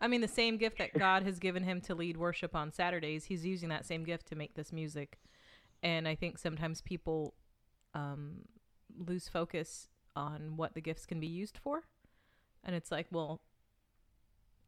I 0.00 0.08
mean, 0.08 0.20
the 0.20 0.28
same 0.28 0.56
gift 0.56 0.78
that 0.78 0.92
God 0.96 1.22
has 1.24 1.38
given 1.38 1.64
him 1.64 1.80
to 1.82 1.94
lead 1.94 2.16
worship 2.16 2.54
on 2.54 2.72
Saturdays, 2.72 3.24
he's 3.24 3.44
using 3.44 3.68
that 3.70 3.84
same 3.86 4.04
gift 4.04 4.26
to 4.28 4.36
make 4.36 4.54
this 4.54 4.72
music. 4.72 5.18
And 5.82 6.06
I 6.06 6.14
think 6.14 6.38
sometimes 6.38 6.80
people 6.80 7.34
um, 7.94 8.42
lose 8.98 9.28
focus 9.28 9.88
on 10.14 10.56
what 10.56 10.74
the 10.74 10.80
gifts 10.80 11.06
can 11.06 11.18
be 11.20 11.26
used 11.26 11.58
for. 11.58 11.84
And 12.62 12.76
it's 12.76 12.90
like, 12.92 13.06
well, 13.10 13.40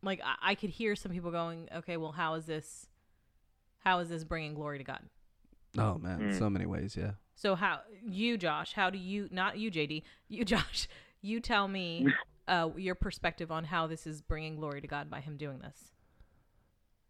like 0.03 0.21
I, 0.25 0.51
I 0.51 0.55
could 0.55 0.71
hear 0.71 0.95
some 0.97 1.13
people 1.13 1.31
going, 1.31 1.69
okay, 1.77 1.97
well, 1.97 2.13
how 2.13 2.35
is 2.35 2.47
this? 2.47 2.87
How 3.81 3.99
is 4.01 4.09
this 4.09 4.25
bringing 4.25 4.55
glory 4.55 4.79
to 4.79 4.85
God? 4.85 5.01
Oh 5.79 5.99
man, 5.99 6.21
Mm. 6.21 6.39
so 6.39 6.51
many 6.51 6.67
ways, 6.67 6.97
yeah. 6.97 7.13
So 7.35 7.55
how 7.55 7.81
you, 8.05 8.37
Josh? 8.37 8.75
How 8.75 8.91
do 8.91 8.99
you 8.99 9.29
not 9.31 9.59
you, 9.59 9.71
JD? 9.71 10.03
You, 10.29 10.45
Josh? 10.53 10.87
You 11.23 11.41
tell 11.41 11.67
me 11.69 12.07
uh, 12.49 12.71
your 12.77 12.95
perspective 12.95 13.51
on 13.51 13.65
how 13.65 13.87
this 13.87 14.07
is 14.07 14.21
bringing 14.23 14.57
glory 14.57 14.81
to 14.81 14.87
God 14.87 15.09
by 15.11 15.21
him 15.21 15.37
doing 15.37 15.61
this. 15.61 15.93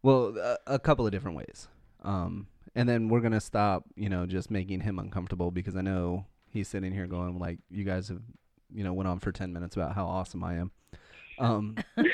Well, 0.01 0.37
a, 0.37 0.57
a 0.75 0.79
couple 0.79 1.05
of 1.05 1.11
different 1.11 1.37
ways. 1.37 1.67
Um, 2.03 2.47
and 2.75 2.87
then 2.89 3.07
we're 3.09 3.21
gonna 3.21 3.39
stop, 3.41 3.85
you 3.95 4.09
know, 4.09 4.25
just 4.25 4.49
making 4.51 4.81
him 4.81 4.99
uncomfortable 4.99 5.51
because 5.51 5.75
I 5.75 5.81
know 5.81 6.25
he's 6.49 6.67
sitting 6.67 6.91
here 6.91 7.07
going 7.07 7.39
like, 7.39 7.59
you 7.69 7.83
guys 7.83 8.07
have, 8.09 8.21
you 8.73 8.83
know, 8.83 8.93
went 8.93 9.07
on 9.07 9.19
for 9.19 9.31
ten 9.31 9.53
minutes 9.53 9.75
about 9.75 9.93
how 9.95 10.05
awesome 10.05 10.43
I 10.43 10.55
am. 10.55 10.71
Um, 11.39 11.75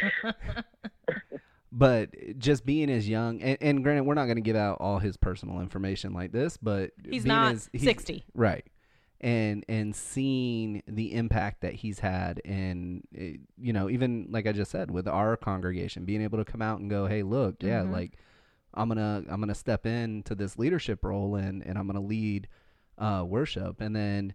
but 1.71 2.09
just 2.39 2.65
being 2.65 2.89
as 2.89 3.07
young, 3.07 3.41
and, 3.41 3.57
and 3.61 3.83
granted, 3.83 4.03
we're 4.03 4.15
not 4.15 4.25
gonna 4.25 4.41
give 4.41 4.55
out 4.55 4.77
all 4.79 4.99
his 4.99 5.17
personal 5.17 5.61
information 5.61 6.13
like 6.13 6.31
this, 6.31 6.57
but 6.57 6.91
He's 7.07 7.25
not 7.25 7.53
as, 7.53 7.69
he's- 7.71 7.83
sixty. 7.83 8.25
right 8.33 8.65
and 9.21 9.65
and 9.67 9.93
seeing 9.93 10.81
the 10.87 11.13
impact 11.13 11.59
that 11.59 11.73
he's 11.73 11.99
had 11.99 12.39
and 12.45 13.03
eh, 13.17 13.33
you 13.59 13.73
know 13.73 13.89
even 13.89 14.25
like 14.29 14.47
i 14.47 14.53
just 14.53 14.71
said 14.71 14.89
with 14.89 15.09
our 15.09 15.35
congregation 15.35 16.05
being 16.05 16.21
able 16.21 16.37
to 16.37 16.45
come 16.45 16.61
out 16.61 16.79
and 16.79 16.89
go 16.89 17.05
hey 17.05 17.21
look 17.21 17.57
yeah 17.61 17.81
Mhm. 17.81 17.91
like 17.91 18.13
i'm 18.75 18.87
gonna 18.87 19.21
i'm 19.27 19.41
gonna 19.41 19.53
step 19.53 19.85
into 19.85 20.35
this 20.35 20.57
leadership 20.57 21.03
role 21.03 21.35
and 21.35 21.61
and 21.65 21.77
i'm 21.77 21.85
gonna 21.85 21.99
lead 21.99 22.47
uh 22.97 23.21
worship 23.27 23.81
and 23.81 23.93
then 23.93 24.33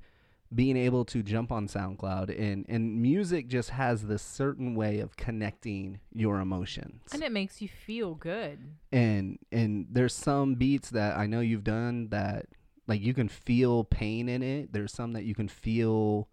being 0.54 0.76
able 0.76 1.04
to 1.06 1.23
jump 1.23 1.50
on 1.50 1.66
soundcloud 1.66 2.28
and 2.38 2.64
and 2.68 3.00
music 3.02 3.49
just 3.49 3.70
has 3.70 4.06
this 4.06 4.23
certain 4.23 4.75
way 4.75 5.00
of 5.00 5.16
connecting 5.16 5.99
your 6.12 6.38
emotions 6.40 7.02
And 7.12 7.23
it 7.23 7.32
makes 7.32 7.61
you 7.61 7.68
feel 7.68 8.14
good. 8.14 8.58
and 8.92 9.38
and 9.50 9.87
there's 9.90 10.14
some 10.14 10.54
beats 10.54 10.90
that 10.90 11.16
I 11.16 11.26
know 11.26 11.40
you've 11.40 11.64
done 11.64 12.08
that 12.11 12.46
like 12.87 13.00
you 13.00 13.14
can 13.14 13.28
feel 13.28 13.84
pain 13.84 14.28
in 14.28 14.42
it. 14.42 14.73
There's 14.73 14.92
some 14.92 15.14
that 15.14 15.25
you 15.25 15.34
can 15.34 15.49
feel, 15.49 16.28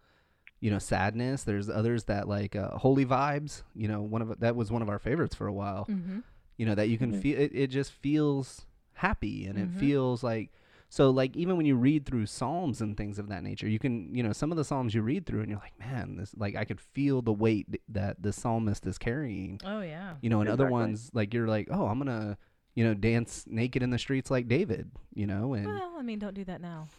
you 0.59 0.69
know, 0.69 0.79
sadness. 0.79 1.43
There's 1.43 1.69
others 1.69 2.03
that 2.05 2.27
like 2.27 2.55
uh, 2.57 2.77
holy 2.77 3.05
vibes. 3.05 3.63
You 3.73 3.87
know, 3.87 4.01
one 4.01 4.21
of 4.21 4.39
that 4.41 4.55
was 4.55 4.69
one 4.71 4.81
of 4.81 4.89
our 4.89 4.99
favorites 4.99 5.33
for 5.33 5.47
a 5.47 5.53
while. 5.53 5.85
Mm-hmm. 5.89 6.19
You 6.57 6.65
know 6.65 6.75
that 6.75 6.89
you 6.89 6.97
can 6.97 7.13
Mhm. 7.13 7.21
feel 7.21 7.39
it. 7.39 7.51
It 7.55 7.67
just 7.67 7.91
feels 7.93 8.65
happy 8.93 9.45
and 9.47 9.57
Mhm. 9.57 9.63
it 9.77 9.79
feels 9.79 10.23
like. 10.23 10.51
So 10.93 11.09
like 11.09 11.37
even 11.37 11.55
when 11.55 11.65
you 11.65 11.77
read 11.77 12.05
through 12.05 12.25
psalms 12.25 12.81
and 12.81 12.97
things 12.97 13.17
of 13.17 13.29
that 13.29 13.43
nature, 13.43 13.65
you 13.69 13.79
can 13.79 14.13
you 14.13 14.23
know 14.23 14.33
some 14.33 14.51
of 14.51 14.57
the 14.57 14.65
psalms 14.65 14.93
you 14.93 15.01
read 15.01 15.25
through 15.25 15.39
and 15.39 15.49
you're 15.49 15.57
like, 15.59 15.79
man, 15.79 16.17
this 16.17 16.33
like 16.35 16.57
I 16.57 16.65
could 16.65 16.81
feel 16.81 17.21
the 17.21 17.31
weight 17.31 17.65
that 17.87 18.21
the 18.21 18.33
psalmist 18.33 18.85
is 18.85 18.97
carrying 18.97 19.57
Oh 19.63 19.79
yeah. 19.79 20.15
you 20.21 20.29
know 20.29 20.41
and 20.41 20.49
other 20.49 20.67
ones 20.67 21.09
like 21.13 21.33
you're 21.33 21.47
like 21.47 21.69
oh 21.71 21.87
i'm 21.87 21.97
gonna 21.97 22.37
you 22.75 22.83
know 22.83 22.93
dance 22.93 23.45
naked 23.47 23.81
in 23.83 23.89
the 23.89 23.97
streets 23.97 24.29
like 24.29 24.47
david 24.49 24.91
you 25.13 25.25
know 25.27 25.53
and 25.53 25.65
Well, 25.67 25.93
I 25.97 26.01
mean, 26.01 26.19
don't 26.19 26.33
do 26.33 26.43
that 26.43 26.59
now. 26.59 26.89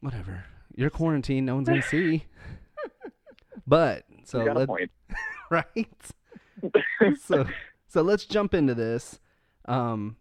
whatever. 0.00 0.44
You're 0.76 0.90
quarantined. 0.90 1.44
No 1.46 1.56
one's 1.56 1.68
gonna 1.68 1.82
see. 1.96 2.26
but 3.66 4.04
so 4.24 4.38
you 4.40 4.44
got 4.46 4.56
a 4.56 4.58
let, 4.60 4.68
point. 4.68 4.90
right. 5.50 5.96
so 7.20 7.46
so 7.88 8.02
let's 8.02 8.24
jump 8.26 8.54
into 8.54 8.74
this. 8.76 9.18
Um, 9.64 10.16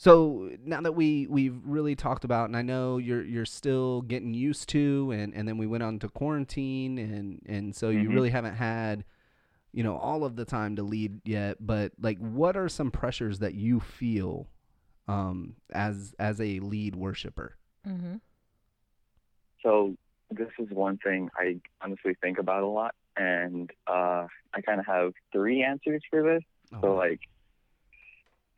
so 0.00 0.48
now 0.64 0.80
that 0.80 0.92
we 0.92 1.26
we've 1.26 1.60
really 1.64 1.96
talked 1.96 2.22
about, 2.24 2.46
and 2.46 2.56
I 2.56 2.62
know 2.62 2.98
you're 2.98 3.24
you're 3.24 3.44
still 3.44 4.00
getting 4.02 4.32
used 4.32 4.68
to, 4.70 5.10
and 5.10 5.34
and 5.34 5.46
then 5.48 5.58
we 5.58 5.66
went 5.66 5.82
on 5.82 5.98
to 5.98 6.08
quarantine, 6.08 6.98
and 6.98 7.42
and 7.46 7.74
so 7.74 7.90
you 7.90 8.08
Mhm. 8.08 8.14
really 8.14 8.30
haven't 8.30 8.54
had, 8.54 9.04
you 9.72 9.82
know, 9.82 9.96
all 9.96 10.24
of 10.24 10.36
the 10.36 10.44
time 10.44 10.76
to 10.76 10.84
lead 10.84 11.20
yet. 11.24 11.56
But 11.60 11.92
like, 12.00 12.18
what 12.18 12.56
are 12.56 12.68
some 12.68 12.92
pressures 12.92 13.40
that 13.40 13.54
you 13.54 13.80
feel, 13.80 14.48
um, 15.08 15.56
as 15.70 16.14
as 16.20 16.40
a 16.40 16.60
lead 16.60 16.94
worshiper? 16.94 17.56
Mm-hmm. 17.84 18.16
So 19.62 19.96
this 20.30 20.50
is 20.60 20.70
one 20.70 20.98
thing 20.98 21.28
I 21.36 21.58
honestly 21.82 22.14
think 22.20 22.38
about 22.38 22.62
a 22.62 22.68
lot, 22.68 22.94
and 23.16 23.68
uh, 23.88 24.28
I 24.54 24.60
kind 24.64 24.78
of 24.78 24.86
have 24.86 25.12
three 25.32 25.64
answers 25.64 26.02
for 26.08 26.22
this. 26.22 26.42
So 26.82 26.92
Oh, 26.92 26.94
like, 26.94 27.20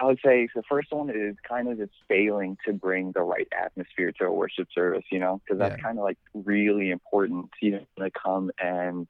I 0.01 0.05
would 0.05 0.19
say 0.25 0.49
the 0.55 0.63
first 0.69 0.91
one 0.93 1.11
is 1.11 1.37
kind 1.47 1.69
of 1.69 1.77
just 1.77 1.93
failing 2.09 2.57
to 2.67 2.73
bring 2.73 3.13
the 3.13 3.21
right 3.21 3.47
atmosphere 3.53 4.13
to 4.13 4.25
a 4.25 4.33
worship 4.33 4.69
service, 4.75 5.05
you 5.13 5.19
know, 5.19 5.41
because 5.45 5.59
that's 5.59 5.77
Yeah. 5.79 5.83
kind 5.83 5.99
of 5.99 6.05
like 6.05 6.17
really 6.33 6.91
important. 6.91 7.51
You 7.61 7.73
know, 7.73 7.87
to 7.99 8.11
come 8.11 8.51
and 8.59 9.07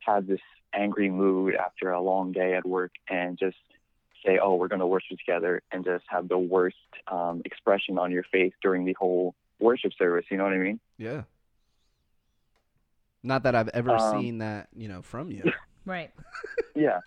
have 0.00 0.26
this 0.26 0.40
angry 0.74 1.08
mood 1.10 1.54
after 1.54 1.90
a 1.90 2.00
long 2.02 2.32
day 2.32 2.54
at 2.54 2.66
work 2.66 2.92
and 3.08 3.38
just 3.38 3.56
say, 4.24 4.38
"Oh, 4.38 4.56
we're 4.56 4.68
going 4.68 4.80
to 4.80 4.86
worship 4.86 5.18
together," 5.18 5.62
and 5.72 5.84
just 5.84 6.04
have 6.08 6.28
the 6.28 6.38
worst 6.38 6.76
um, 7.10 7.40
expression 7.46 7.98
on 7.98 8.12
your 8.12 8.24
face 8.24 8.52
during 8.60 8.84
the 8.84 8.92
whole 8.92 9.34
worship 9.58 9.92
service. 9.96 10.26
You 10.30 10.36
know 10.36 10.44
what 10.44 10.52
I 10.52 10.58
mean? 10.58 10.80
yeah. 10.98 11.22
Not 13.22 13.42
that 13.44 13.54
I've 13.56 13.68
ever 13.70 13.90
Um, 13.92 13.98
seen 13.98 14.38
that, 14.38 14.68
you 14.76 14.86
know, 14.88 15.02
from 15.02 15.30
you. 15.30 15.42
Right. 15.86 16.10
Yeah. 16.74 16.98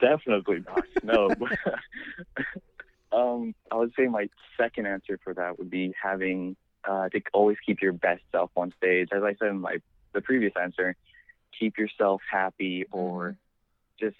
Definitely 0.00 0.64
not. 0.66 0.84
No. 1.02 1.30
um, 3.12 3.54
I 3.70 3.76
would 3.76 3.92
say 3.98 4.06
my 4.06 4.28
second 4.56 4.86
answer 4.86 5.18
for 5.22 5.34
that 5.34 5.58
would 5.58 5.70
be 5.70 5.94
having 6.00 6.56
uh, 6.88 7.08
to 7.10 7.20
always 7.32 7.58
keep 7.64 7.82
your 7.82 7.92
best 7.92 8.22
self 8.32 8.50
on 8.56 8.72
stage. 8.76 9.08
As 9.12 9.22
I 9.22 9.34
said 9.38 9.48
in 9.48 9.60
my 9.60 9.78
the 10.12 10.20
previous 10.20 10.52
answer, 10.60 10.96
keep 11.58 11.78
yourself 11.78 12.20
happy 12.30 12.86
or 12.90 13.36
just 13.98 14.16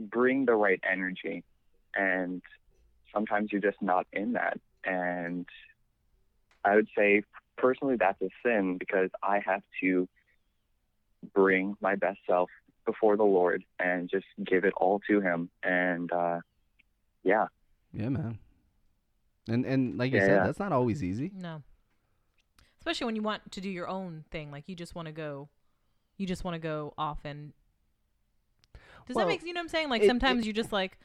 bring 0.00 0.44
the 0.44 0.54
right 0.54 0.80
energy. 0.88 1.44
And 1.94 2.42
sometimes 3.12 3.52
you're 3.52 3.60
just 3.60 3.80
not 3.80 4.06
in 4.12 4.32
that. 4.32 4.58
And 4.84 5.46
I 6.64 6.74
would 6.76 6.88
say 6.96 7.22
personally 7.56 7.96
that's 7.96 8.20
a 8.22 8.30
sin 8.44 8.78
because 8.78 9.10
I 9.22 9.40
have 9.44 9.62
to 9.80 10.08
bring 11.32 11.76
my 11.80 11.94
best 11.94 12.18
self 12.26 12.50
before 12.84 13.16
the 13.16 13.24
Lord 13.24 13.64
and 13.78 14.08
just 14.08 14.26
give 14.44 14.64
it 14.64 14.72
all 14.76 15.00
to 15.08 15.20
Him. 15.20 15.50
And 15.62 16.12
uh, 16.12 16.40
yeah, 17.22 17.46
Yeah, 17.92 18.08
man. 18.08 18.38
And 19.48 19.64
and 19.66 19.98
like 19.98 20.12
you 20.12 20.18
Yeah, 20.18 20.26
said, 20.26 20.34
yeah. 20.36 20.46
that's 20.46 20.58
not 20.58 20.72
always 20.72 21.02
easy. 21.02 21.30
No. 21.34 21.62
Especially 22.78 23.06
when 23.06 23.16
you 23.16 23.22
want 23.22 23.50
to 23.52 23.60
do 23.60 23.70
your 23.70 23.88
own 23.88 24.24
thing, 24.30 24.50
like 24.50 24.68
you 24.68 24.74
just 24.74 24.94
want 24.94 25.06
to 25.06 25.12
go, 25.12 25.48
you 26.18 26.26
just 26.26 26.44
want 26.44 26.54
to 26.54 26.58
go 26.58 26.92
off 26.98 27.18
and. 27.24 27.52
Does 29.06 29.16
Well, 29.16 29.26
that 29.26 29.32
make 29.32 29.42
you 29.42 29.52
know 29.52 29.58
what 29.58 29.64
I'm 29.64 29.68
saying? 29.68 29.88
Like 29.90 30.02
it- 30.02 30.06
sometimes 30.06 30.46
you 30.46 30.52
just 30.52 30.72
like, 30.72 30.98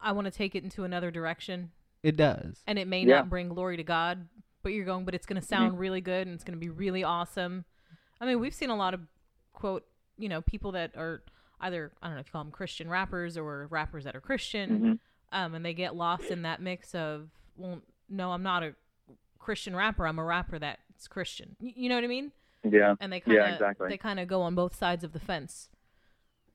I 0.00 0.12
want 0.12 0.24
to 0.26 0.30
take 0.30 0.54
it 0.54 0.64
into 0.64 0.84
another 0.84 1.10
direction, 1.10 1.70
It 2.02 2.16
does. 2.16 2.62
and 2.66 2.78
it 2.78 2.86
may 2.88 3.00
Yeah. 3.02 3.16
not 3.16 3.28
bring 3.30 3.48
glory 3.48 3.76
to 3.76 3.84
God, 3.84 4.26
but 4.62 4.72
you're 4.72 4.84
going, 4.86 5.04
but 5.04 5.14
it's 5.14 5.26
going 5.26 5.40
to 5.40 5.46
sound 5.46 5.78
really 5.78 6.00
good 6.00 6.26
and 6.26 6.34
it's 6.34 6.44
going 6.44 6.58
to 6.58 6.60
be 6.60 6.70
really 6.70 7.04
awesome. 7.04 7.64
I 8.20 8.24
mean, 8.26 8.40
we've 8.40 8.54
seen 8.54 8.70
a 8.70 8.76
lot 8.76 8.94
of 8.94 9.00
quote, 9.52 9.86
you 10.18 10.28
know, 10.28 10.40
people 10.42 10.72
that 10.72 10.96
are 10.96 11.22
either 11.60 11.92
I 12.02 12.06
don't 12.06 12.16
know 12.16 12.20
if 12.20 12.26
you 12.26 12.32
call 12.32 12.44
them 12.44 12.52
Christian 12.52 12.88
rappers 12.88 13.36
or 13.36 13.66
rappers 13.70 14.04
that 14.04 14.14
are 14.16 14.20
Christian, 14.20 14.70
Mhm. 14.80 14.98
um, 15.32 15.54
and 15.54 15.64
they 15.64 15.74
get 15.74 15.94
lost 15.96 16.30
in 16.30 16.42
that 16.42 16.60
mix 16.60 16.94
of, 16.94 17.28
well, 17.56 17.80
no, 18.08 18.32
I'm 18.32 18.42
not 18.42 18.62
a 18.62 18.74
Christian 19.38 19.74
rapper. 19.76 20.06
I'm 20.06 20.18
a 20.18 20.24
rapper 20.24 20.58
that's 20.58 21.08
Christian. 21.08 21.56
You 21.60 21.88
know 21.88 21.94
what 21.94 22.04
I 22.04 22.08
mean? 22.08 22.32
yeah, 22.64 22.94
And 23.00 23.12
they 23.12 23.20
kind 23.20 23.38
of 23.38 23.44
Yeah, 23.44 23.52
exactly. 23.54 23.88
they 23.88 23.96
kind 23.98 24.18
of 24.20 24.26
go 24.28 24.42
on 24.42 24.54
both 24.54 24.74
sides 24.74 25.04
of 25.04 25.12
the 25.12 25.20
fence. 25.20 25.70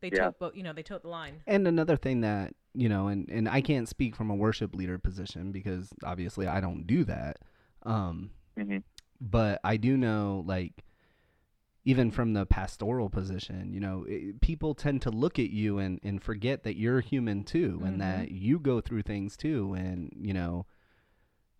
They 0.01 0.09
Yeah. 0.09 0.25
tote, 0.25 0.39
both, 0.39 0.55
you 0.55 0.63
know, 0.63 0.73
they 0.73 0.83
tote 0.83 1.03
the 1.03 1.07
line. 1.09 1.41
And 1.47 1.67
another 1.67 1.95
thing 1.95 2.21
that 2.21 2.53
you 2.73 2.87
know, 2.87 3.07
and 3.09 3.27
and 3.29 3.49
I 3.49 3.59
can't 3.61 3.87
speak 3.89 4.15
from 4.15 4.29
a 4.29 4.35
worship 4.35 4.73
leader 4.73 4.97
position 4.97 5.51
because 5.51 5.93
obviously 6.05 6.47
I 6.47 6.61
don't 6.61 6.87
do 6.87 7.03
that. 7.03 7.37
Um, 7.83 8.31
hmm 8.57 8.77
but 9.19 9.59
I 9.63 9.77
do 9.77 9.97
know 9.97 10.43
like 10.47 10.83
even 11.83 12.11
from 12.11 12.33
the 12.33 12.45
pastoral 12.45 13.09
position, 13.09 13.73
you 13.73 13.79
know, 13.79 14.05
i 14.09 14.33
people 14.41 14.75
tend 14.75 15.01
to 15.01 15.09
look 15.09 15.39
at 15.39 15.49
you 15.49 15.79
and 15.79 15.99
and 16.03 16.21
forget 16.21 16.63
that 16.63 16.77
you're 16.77 17.01
human 17.01 17.43
too, 17.43 17.79
Mhm. 17.81 17.87
and 17.87 18.01
that 18.01 18.31
you 18.31 18.59
go 18.59 18.81
through 18.81 19.01
things 19.03 19.35
too, 19.37 19.73
and 19.73 20.11
you 20.21 20.33
know. 20.33 20.65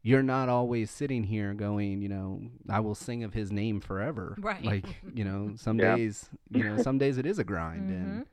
You're 0.04 0.24
not 0.24 0.50
always 0.50 0.90
sitting 0.90 1.26
here 1.26 1.54
going, 1.54 2.02
you 2.02 2.10
know, 2.10 2.42
I 2.68 2.80
will 2.80 2.96
sing 2.96 3.24
of 3.24 3.34
his 3.36 3.52
name 3.52 3.80
forever. 3.80 4.36
Right. 4.42 4.66
Like, 4.66 4.86
you 5.14 5.24
know, 5.24 5.54
some 5.58 5.78
Yeah. 5.78 5.96
days, 5.96 6.28
you 6.50 6.64
know, 6.64 6.78
some 6.78 6.98
days 6.98 7.20
it 7.20 7.28
is 7.28 7.38
a 7.38 7.44
grind 7.44 7.92
and 7.92 8.22
Mhm. 8.22 8.26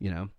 you 0.00 0.10
know. 0.10 0.30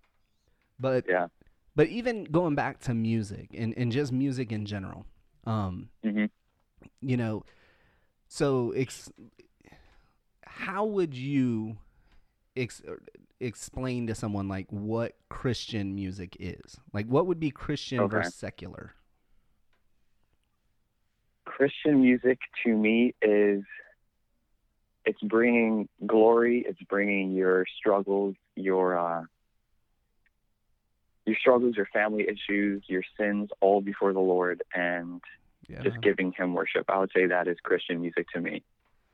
But 0.78 1.06
yeah, 1.08 1.28
but 1.74 1.88
even 1.88 2.24
going 2.24 2.54
back 2.54 2.80
to 2.80 2.92
music 2.92 3.48
and, 3.54 3.72
and 3.78 3.90
just 3.90 4.12
music 4.12 4.52
in 4.52 4.66
general, 4.66 5.06
um, 5.46 5.88
hmm 6.04 6.26
you 7.00 7.16
know, 7.16 7.44
so 8.28 8.72
ex- 8.72 9.10
how 10.56 10.84
would 10.84 11.14
you 11.14 11.76
ex- 12.56 12.82
explain 13.40 14.06
to 14.06 14.14
someone 14.14 14.48
like 14.48 14.66
what 14.70 15.16
Christian 15.28 15.94
music 15.94 16.36
is? 16.38 16.78
Like, 16.92 17.06
what 17.06 17.26
would 17.26 17.40
be 17.40 17.50
Christian 17.50 18.00
Okay. 18.00 18.16
versus 18.16 18.34
secular? 18.34 18.92
Christian 21.44 22.00
music 22.02 22.38
to 22.64 22.72
me 22.74 23.14
is 23.22 23.62
it's 25.04 25.20
bringing 25.22 25.88
glory. 26.06 26.64
It's 26.66 26.80
bringing 26.88 27.32
your 27.32 27.66
struggles, 27.78 28.36
your 28.54 28.96
uh, 28.98 29.22
your 31.26 31.36
struggles, 31.36 31.76
your 31.76 31.88
family 31.92 32.26
issues, 32.28 32.84
your 32.88 33.02
sins, 33.18 33.50
all 33.60 33.80
before 33.80 34.12
the 34.12 34.20
Lord, 34.20 34.62
and 34.74 35.20
Yeah, 35.68 35.82
just 35.82 36.00
giving 36.02 36.32
Him 36.32 36.54
worship. 36.54 36.84
I 36.88 36.98
would 36.98 37.10
say 37.14 37.26
that 37.26 37.48
is 37.48 37.56
Christian 37.62 38.00
music 38.00 38.26
to 38.34 38.40
me. 38.40 38.62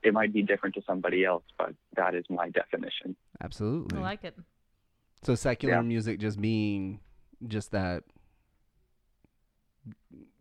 It 0.02 0.14
might 0.14 0.32
be 0.32 0.42
different 0.42 0.74
to 0.76 0.82
somebody 0.86 1.24
else, 1.24 1.42
but 1.58 1.74
that 1.96 2.14
is 2.14 2.24
my 2.30 2.50
definition. 2.50 3.16
absolutely. 3.40 3.98
I 3.98 4.02
like 4.02 4.24
it. 4.24 4.36
so 5.22 5.34
secular 5.34 5.74
Yeah. 5.74 5.80
music 5.82 6.20
just 6.20 6.40
being 6.40 7.00
just 7.46 7.72
that, 7.72 8.04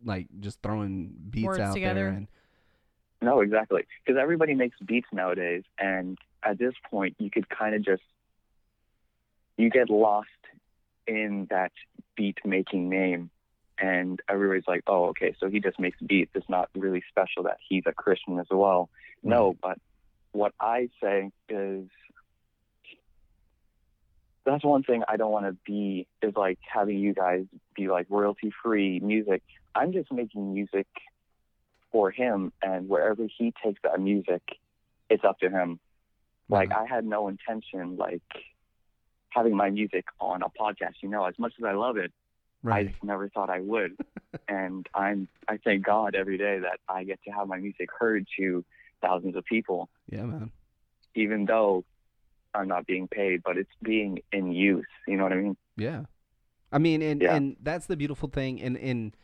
like 0.04 0.28
just 0.40 0.62
throwing 0.62 1.14
beats 1.30 1.46
Words 1.46 1.58
out 1.60 1.74
together. 1.74 1.94
there 1.94 2.08
and 2.08 2.28
No, 3.20 3.40
exactly. 3.40 3.84
Because 4.04 4.18
everybody 4.20 4.54
makes 4.54 4.78
beats 4.78 5.08
nowadays, 5.12 5.64
and 5.78 6.16
at 6.44 6.56
this 6.58 6.74
point, 6.88 7.16
you 7.18 7.30
could 7.30 7.48
kind 7.48 7.74
of 7.74 7.84
just 7.84 8.02
you 9.56 9.70
get 9.70 9.90
lost 9.90 10.28
in 11.08 11.48
that 11.50 11.72
beat 12.16 12.38
making 12.44 12.88
name, 12.88 13.30
and 13.80 14.20
everybody's 14.28 14.66
like, 14.66 14.82
"Oh, 14.86 15.06
okay, 15.06 15.34
so 15.38 15.48
he 15.48 15.60
just 15.60 15.78
makes 15.78 16.00
beats. 16.00 16.32
It's 16.34 16.48
not 16.48 16.68
really 16.74 17.02
special 17.08 17.44
that 17.44 17.58
he's 17.66 17.84
a 17.86 17.92
Christian 17.92 18.38
as 18.38 18.46
well." 18.50 18.90
No, 19.22 19.56
but 19.60 19.78
what 20.32 20.54
I 20.60 20.88
say 21.02 21.30
is 21.48 21.88
that's 24.44 24.64
one 24.64 24.82
thing 24.82 25.02
I 25.06 25.16
don't 25.16 25.30
want 25.30 25.46
to 25.46 25.56
be 25.64 26.06
is 26.22 26.34
like 26.36 26.58
having 26.72 26.98
you 26.98 27.14
guys 27.14 27.44
be 27.74 27.88
like 27.88 28.06
royalty 28.08 28.52
free 28.62 29.00
music. 29.00 29.42
I'm 29.74 29.92
just 29.92 30.10
making 30.10 30.54
music 30.54 30.86
for 31.92 32.10
him 32.10 32.52
and 32.62 32.88
wherever 32.88 33.26
he 33.38 33.52
takes 33.64 33.80
that 33.82 34.00
music 34.00 34.42
it's 35.08 35.24
up 35.24 35.38
to 35.38 35.48
him 35.48 35.78
like 36.48 36.72
i 36.72 36.86
had 36.86 37.04
no 37.04 37.28
intention 37.28 37.96
like 37.96 38.22
having 39.30 39.56
my 39.56 39.70
music 39.70 40.04
on 40.20 40.42
a 40.42 40.48
podcast 40.48 40.94
you 41.02 41.08
know 41.08 41.24
as 41.24 41.34
much 41.38 41.52
as 41.58 41.64
i 41.64 41.72
love 41.72 41.96
it 41.96 42.12
right. 42.62 42.88
i 43.02 43.06
never 43.06 43.28
thought 43.28 43.50
i 43.50 43.60
would 43.60 43.92
and 44.48 44.88
i'm 44.94 45.28
i 45.48 45.56
thank 45.58 45.84
god 45.84 46.14
every 46.14 46.38
day 46.38 46.58
that 46.58 46.78
i 46.88 47.04
get 47.04 47.18
to 47.24 47.30
have 47.30 47.46
my 47.48 47.58
music 47.58 47.88
heard 47.98 48.26
to 48.38 48.64
thousands 49.00 49.36
of 49.36 49.44
people 49.44 49.88
yeah, 50.10 50.22
man. 50.24 50.50
even 51.14 51.44
though 51.44 51.84
i'm 52.54 52.68
not 52.68 52.86
being 52.86 53.06
paid 53.08 53.42
but 53.44 53.56
it's 53.56 53.70
being 53.82 54.18
in 54.32 54.50
use 54.52 54.86
you 55.06 55.16
know 55.16 55.22
what 55.22 55.32
i 55.32 55.36
mean 55.36 55.56
Yeah. 55.76 56.02
I 56.70 56.76
mean, 56.78 57.00
and 57.00 57.22
Yeah. 57.22 57.34
and 57.34 57.56
that's 57.62 57.86
the 57.86 57.96
beautiful 57.96 58.28
thing, 58.28 58.60
and 58.60 58.76
and 58.76 59.16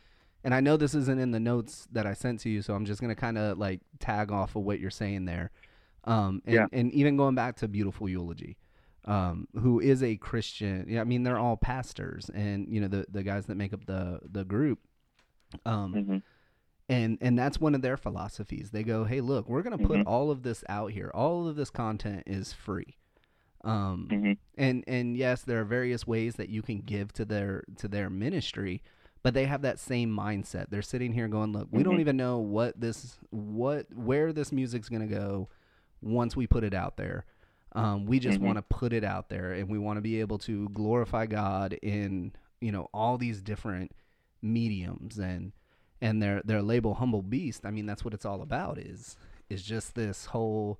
and 0.43 0.51
I 0.55 0.61
know 0.61 0.77
this 0.77 0.95
isn't 0.95 1.19
in 1.19 1.29
the 1.29 1.39
notes 1.39 1.87
that 1.91 2.07
I 2.07 2.13
sent 2.13 2.39
to 2.39 2.49
you, 2.49 2.63
so 2.63 2.73
I'm 2.73 2.85
just 2.85 2.99
gonna 3.01 3.13
kind 3.15 3.37
of 3.37 3.59
like 3.59 3.81
tag 3.99 4.31
off 4.31 4.55
of 4.55 4.63
what 4.63 4.79
you're 4.79 4.89
saying 4.89 5.25
there. 5.25 5.51
Um, 6.05 6.41
and 6.45 6.55
Yeah. 6.55 6.65
and 6.71 6.91
even 6.91 7.17
going 7.17 7.35
back 7.35 7.57
to 7.57 7.67
beautiful 7.67 8.09
eulogy, 8.09 8.57
um, 9.05 9.47
who 9.59 9.79
is 9.79 10.01
a 10.03 10.15
Christian. 10.17 10.85
Yeah, 10.87 11.01
I 11.01 11.03
mean 11.03 11.23
they're 11.23 11.39
all 11.39 11.57
pastors, 11.57 12.29
and 12.33 12.67
you 12.69 12.81
know 12.81 12.87
the 12.87 13.05
the 13.09 13.23
guys 13.23 13.45
that 13.47 13.55
make 13.55 13.73
up 13.73 13.85
the 13.85 14.19
the 14.29 14.43
group. 14.43 14.79
Um, 15.65 15.93
hmm 15.93 16.17
and 16.87 17.17
and 17.19 17.37
that's 17.39 17.59
one 17.59 17.73
of 17.73 17.81
their 17.81 17.97
philosophies 17.97 18.69
they 18.69 18.83
go 18.83 19.05
hey 19.05 19.19
look 19.19 19.49
we're 19.49 19.63
going 19.63 19.75
to 19.75 19.87
put 19.87 19.99
Mhm. 20.01 20.03
all 20.05 20.29
of 20.29 20.43
this 20.43 20.63
out 20.69 20.91
here 20.91 21.09
all 21.15 21.47
of 21.47 21.55
this 21.55 21.71
content 21.71 22.21
is 22.27 22.53
free 22.53 22.95
um 23.63 24.07
hmm 24.11 24.31
and 24.55 24.83
and 24.85 25.17
yes 25.17 25.41
there 25.41 25.59
are 25.61 25.65
various 25.65 26.05
ways 26.05 26.35
that 26.35 26.49
you 26.49 26.61
can 26.61 26.79
give 26.81 27.11
to 27.13 27.25
their 27.25 27.63
to 27.77 27.87
their 27.87 28.07
ministry 28.09 28.83
but 29.23 29.33
they 29.33 29.45
have 29.45 29.63
that 29.63 29.79
same 29.79 30.15
mindset 30.15 30.69
they're 30.69 30.83
sitting 30.83 31.11
here 31.13 31.27
going 31.27 31.51
look 31.53 31.67
we 31.71 31.81
don't 31.81 31.97
Mhm. 31.97 32.01
even 32.01 32.17
know 32.17 32.37
what 32.37 32.79
this 32.79 33.17
what 33.31 33.91
where 33.91 34.31
this 34.31 34.51
music's 34.51 34.89
going 34.89 35.07
to 35.07 35.15
go 35.15 35.49
once 36.01 36.35
we 36.35 36.45
put 36.45 36.63
it 36.63 36.75
out 36.75 36.97
there 36.97 37.25
um, 37.75 38.05
we 38.05 38.19
just 38.19 38.39
Mhm. 38.39 38.43
want 38.43 38.57
to 38.57 38.61
put 38.63 38.93
it 38.93 39.03
out 39.03 39.29
there 39.29 39.51
and 39.53 39.69
we 39.69 39.77
want 39.77 39.97
to 39.97 40.01
be 40.01 40.19
able 40.19 40.37
to 40.39 40.69
glorify 40.69 41.25
god 41.25 41.73
in 41.81 42.31
you 42.61 42.71
know 42.71 42.89
all 42.93 43.17
these 43.17 43.41
different 43.41 43.91
mediums 44.41 45.17
and 45.17 45.51
and 46.01 46.21
their 46.21 46.41
their 46.43 46.61
label 46.61 46.95
humble 46.95 47.21
beast 47.21 47.65
i 47.65 47.71
mean 47.71 47.85
that's 47.85 48.03
what 48.05 48.13
it's 48.13 48.25
all 48.25 48.41
about 48.41 48.77
is 48.77 49.17
is 49.49 49.63
just 49.63 49.95
this 49.95 50.27
whole 50.27 50.79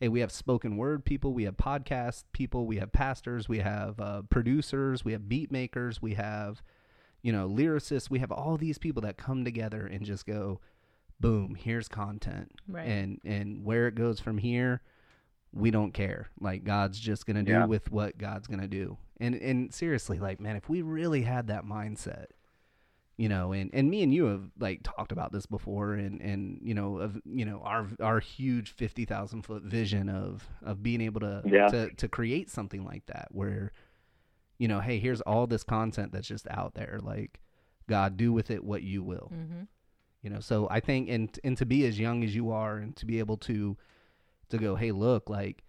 hey 0.00 0.08
we 0.08 0.20
have 0.20 0.30
spoken 0.32 0.76
word 0.76 1.04
people 1.04 1.32
we 1.32 1.44
have 1.44 1.56
podcast 1.56 2.24
people 2.32 2.66
we 2.66 2.76
have 2.78 2.92
pastors 2.92 3.48
we 3.48 3.58
have 3.58 3.98
uh, 4.00 4.22
producers 4.30 5.04
we 5.04 5.12
have 5.12 5.28
beat 5.28 5.50
makers 5.50 6.00
we 6.00 6.14
have 6.14 6.62
you 7.22 7.32
know 7.32 7.48
lyricists 7.48 8.08
we 8.10 8.18
have 8.20 8.32
all 8.32 8.56
these 8.56 8.78
people 8.78 9.02
that 9.02 9.16
come 9.16 9.44
together 9.44 9.86
and 9.86 10.04
just 10.04 10.26
go 10.26 10.60
boom 11.20 11.54
here's 11.54 11.88
content 11.88 12.52
Right. 12.68 12.86
and 12.86 13.20
and 13.24 13.64
where 13.64 13.86
it 13.88 13.94
goes 13.94 14.18
from 14.20 14.38
here 14.38 14.82
we 15.52 15.70
don't 15.70 15.92
care 15.92 16.28
like 16.40 16.64
god's 16.64 16.98
just 16.98 17.26
gonna 17.26 17.42
do 17.42 17.52
Yeah. 17.52 17.66
with 17.66 17.90
what 17.92 18.16
god's 18.18 18.46
gonna 18.46 18.68
do 18.68 18.96
and 19.20 19.34
and 19.34 19.72
seriously 19.74 20.18
like 20.18 20.40
man 20.40 20.56
if 20.56 20.68
we 20.68 20.82
really 20.82 21.22
had 21.22 21.48
that 21.48 21.64
mindset 21.64 22.26
you 23.18 23.28
know 23.28 23.52
and 23.52 23.68
and 23.74 23.90
me 23.90 24.02
and 24.02 24.12
you 24.14 24.24
have 24.24 24.50
like 24.58 24.80
talked 24.82 25.12
about 25.12 25.30
this 25.32 25.44
before 25.46 25.92
and 25.92 26.20
and 26.22 26.58
you 26.62 26.72
know 26.74 26.96
of 26.98 27.20
you 27.26 27.44
know 27.44 27.60
our 27.64 27.86
our 28.00 28.18
huge 28.20 28.70
50,000 28.72 29.42
foot 29.42 29.62
vision 29.62 30.08
of 30.08 30.48
of 30.62 30.82
being 30.82 31.00
able 31.02 31.20
to 31.20 31.42
Yeah. 31.44 31.68
to 31.68 31.90
to 31.96 32.08
create 32.08 32.48
something 32.50 32.84
like 32.84 33.04
that 33.06 33.28
where 33.30 33.72
you 34.58 34.68
know 34.68 34.80
hey 34.80 34.98
here's 34.98 35.20
all 35.20 35.46
this 35.46 35.62
content 35.62 36.12
that's 36.12 36.26
just 36.28 36.46
out 36.50 36.74
there 36.74 36.98
like 37.02 37.40
god 37.88 38.16
do 38.16 38.32
with 38.32 38.50
it 38.50 38.64
what 38.64 38.82
you 38.82 39.02
will 39.02 39.30
Mm-hmm. 39.34 39.62
you 40.22 40.30
know 40.30 40.40
so 40.40 40.66
i 40.70 40.80
think 40.80 41.10
and 41.10 41.38
and 41.44 41.58
to 41.58 41.66
be 41.66 41.84
as 41.86 42.00
young 42.00 42.24
as 42.24 42.34
you 42.34 42.50
are 42.50 42.78
and 42.78 42.96
to 42.96 43.04
be 43.04 43.18
able 43.18 43.36
to 43.38 43.76
to 44.52 44.58
go 44.58 44.76
hey 44.76 44.92
look 44.92 45.28
like 45.28 45.64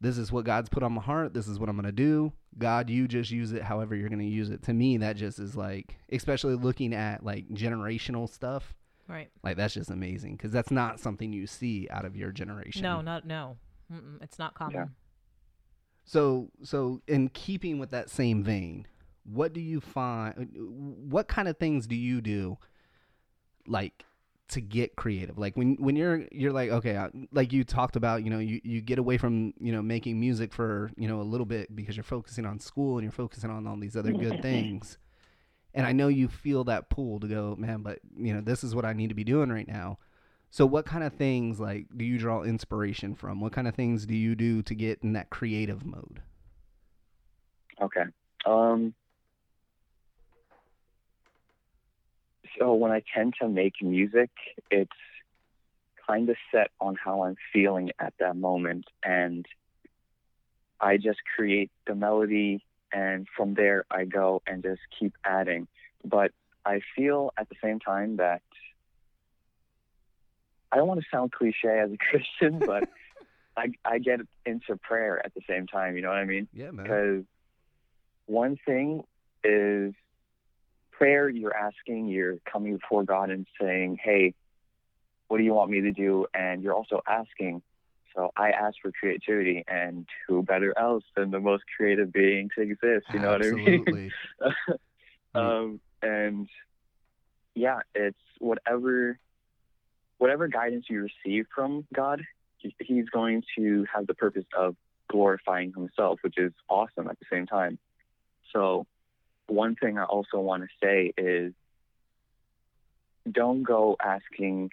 this 0.00 0.16
is 0.16 0.30
what 0.30 0.44
god's 0.44 0.68
put 0.68 0.82
on 0.82 0.92
my 0.92 1.02
heart 1.02 1.34
this 1.34 1.48
is 1.48 1.58
what 1.58 1.68
i'm 1.68 1.74
going 1.76 1.84
to 1.84 1.92
do 1.92 2.32
god 2.56 2.88
you 2.88 3.08
just 3.08 3.30
use 3.30 3.52
it 3.52 3.62
however 3.62 3.94
you're 3.96 4.08
going 4.08 4.18
to 4.20 4.24
use 4.24 4.48
it 4.50 4.62
to 4.62 4.72
me 4.72 4.96
that 4.98 5.16
just 5.16 5.38
is 5.40 5.56
like 5.56 5.96
especially 6.12 6.54
looking 6.54 6.94
at 6.94 7.24
like 7.24 7.48
generational 7.50 8.28
stuff 8.28 8.74
Right. 9.08 9.30
like 9.42 9.56
that's 9.56 9.72
just 9.74 9.90
amazing 9.90 10.36
because 10.36 10.52
that's 10.52 10.70
not 10.70 11.00
something 11.00 11.32
you 11.32 11.46
see 11.46 11.88
out 11.90 12.04
of 12.04 12.14
your 12.14 12.30
generation 12.30 12.82
No, 12.82 13.00
not 13.00 13.26
no. 13.26 13.56
Mm-mm, 13.90 14.22
it's 14.22 14.38
not 14.38 14.52
common. 14.54 14.90
So, 16.04 16.50
so 16.62 17.00
in 17.08 17.28
keeping 17.30 17.78
with 17.78 17.90
that 17.92 18.10
same 18.10 18.42
vein, 18.42 18.86
what 19.24 19.54
do 19.54 19.60
you 19.62 19.80
find? 19.80 20.50
What 21.10 21.26
kind 21.26 21.48
of 21.48 21.56
things 21.56 21.86
do 21.86 21.96
you 21.96 22.20
do, 22.20 22.58
like, 23.66 24.04
to 24.48 24.60
get 24.60 24.96
creative? 24.96 25.38
Like 25.38 25.56
when 25.56 25.76
when 25.76 25.96
you're 25.96 26.24
you're 26.32 26.52
like 26.52 26.70
okay, 26.70 27.08
like 27.32 27.52
you 27.52 27.64
talked 27.64 27.96
about, 27.96 28.24
you 28.24 28.30
know, 28.30 28.38
you 28.38 28.60
you 28.64 28.80
get 28.80 28.98
away 28.98 29.18
from 29.18 29.54
you 29.60 29.72
know 29.72 29.82
making 29.82 30.18
music 30.18 30.52
for 30.52 30.90
you 30.96 31.08
know 31.08 31.20
a 31.20 31.22
little 31.22 31.46
bit 31.46 31.74
because 31.74 31.96
you're 31.96 32.04
focusing 32.04 32.46
on 32.46 32.58
school 32.58 32.98
and 32.98 33.04
you're 33.04 33.12
focusing 33.12 33.50
on 33.50 33.66
all 33.66 33.76
these 33.76 33.96
other 33.96 34.12
good 34.12 34.42
things. 34.42 34.98
And 35.74 35.86
I 35.86 35.92
know 35.92 36.08
you 36.08 36.28
feel 36.28 36.64
that 36.64 36.88
pull 36.88 37.20
to 37.20 37.28
go, 37.28 37.54
man, 37.56 37.82
but 37.82 38.00
you 38.16 38.34
know 38.34 38.40
this 38.40 38.64
is 38.64 38.74
what 38.74 38.84
I 38.84 38.92
need 38.92 39.08
to 39.08 39.14
be 39.14 39.24
doing 39.24 39.50
right 39.50 39.68
now. 39.68 39.98
So 40.50 40.64
what 40.64 40.86
kind 40.86 41.04
of 41.04 41.12
things 41.12 41.60
like 41.60 41.86
do 41.94 42.04
you 42.04 42.18
draw 42.18 42.42
inspiration 42.42 43.14
from? 43.14 43.40
What 43.40 43.52
kind 43.52 43.68
of 43.68 43.74
things 43.74 44.06
do 44.06 44.14
you 44.14 44.34
do 44.34 44.62
to 44.62 44.74
get 44.74 45.00
in 45.02 45.12
that 45.12 45.30
creative 45.30 45.84
mode? 45.84 46.22
Okay. 47.80 48.04
Um, 48.46 48.94
so 52.58 52.74
when 52.74 52.90
I 52.90 53.02
tend 53.14 53.34
to 53.40 53.48
make 53.48 53.74
music, 53.82 54.30
it's 54.70 54.90
kind 56.06 56.28
of 56.28 56.36
set 56.52 56.70
on 56.80 56.96
how 57.02 57.22
I'm 57.22 57.36
feeling 57.52 57.90
at 57.98 58.14
that 58.18 58.36
moment, 58.36 58.86
and 59.04 59.46
I 60.80 60.96
just 60.96 61.18
create 61.36 61.70
the 61.86 61.94
melody, 61.94 62.64
and 62.92 63.26
from 63.36 63.54
there 63.54 63.84
I 63.90 64.04
go 64.04 64.42
and 64.46 64.62
just 64.62 64.80
keep 64.98 65.14
adding. 65.24 65.68
But 66.04 66.32
I 66.64 66.80
feel 66.96 67.32
at 67.36 67.48
the 67.48 67.56
same 67.62 67.80
time 67.80 68.16
that 68.16 68.42
I 70.70 70.76
don't 70.76 70.88
want 70.88 71.00
to 71.00 71.06
sound 71.10 71.32
cliche 71.32 71.80
as 71.80 71.90
a 71.92 71.96
Christian, 72.10 72.58
but 72.58 72.88
I 73.56 73.68
I 73.84 73.98
get 73.98 74.20
into 74.46 74.76
prayer 74.76 75.24
at 75.24 75.34
the 75.34 75.42
same 75.48 75.66
time. 75.66 75.96
You 75.96 76.02
know 76.02 76.08
what 76.08 76.18
I 76.18 76.24
mean? 76.24 76.48
Yeah, 76.52 76.70
man. 76.70 76.84
because 76.84 77.24
one 78.26 78.56
thing 78.66 79.02
is 79.44 79.94
prayer 80.98 81.28
you're 81.28 81.56
asking 81.56 82.08
you're 82.08 82.36
coming 82.50 82.76
before 82.76 83.04
god 83.04 83.30
and 83.30 83.46
saying 83.60 83.98
hey 84.02 84.34
what 85.28 85.38
do 85.38 85.44
you 85.44 85.54
want 85.54 85.70
me 85.70 85.80
to 85.80 85.92
do 85.92 86.26
and 86.34 86.62
you're 86.62 86.74
also 86.74 87.00
asking 87.08 87.62
so 88.16 88.30
i 88.36 88.50
ask 88.50 88.76
for 88.82 88.90
creativity 88.92 89.64
and 89.68 90.06
who 90.26 90.42
better 90.42 90.76
else 90.78 91.04
than 91.16 91.30
the 91.30 91.40
most 91.40 91.62
creative 91.76 92.12
beings 92.12 92.50
exist 92.56 93.06
you 93.12 93.20
know 93.20 93.30
what 93.30 93.44
i 93.44 93.50
mean 93.50 93.84
Absolutely. 93.86 94.10
um, 95.34 95.80
and 96.02 96.48
yeah, 97.58 97.80
it's 97.94 98.18
whatever 98.38 99.18
whatever 100.18 100.48
guidance 100.48 100.86
you 100.88 101.08
receive 101.24 101.46
from 101.54 101.86
God, 101.94 102.22
He's 102.58 103.08
going 103.08 103.42
to 103.56 103.86
have 103.94 104.06
the 104.06 104.14
purpose 104.14 104.44
of 104.56 104.76
glorifying 105.08 105.72
Himself, 105.72 106.18
which 106.22 106.38
is 106.38 106.52
awesome 106.68 107.08
at 107.08 107.18
the 107.18 107.26
same 107.30 107.46
time. 107.46 107.78
So, 108.52 108.86
one 109.48 109.74
thing 109.74 109.98
I 109.98 110.04
also 110.04 110.38
want 110.38 110.62
to 110.62 110.68
say 110.82 111.12
is 111.16 111.52
don't 113.30 113.62
go 113.62 113.96
asking 114.02 114.70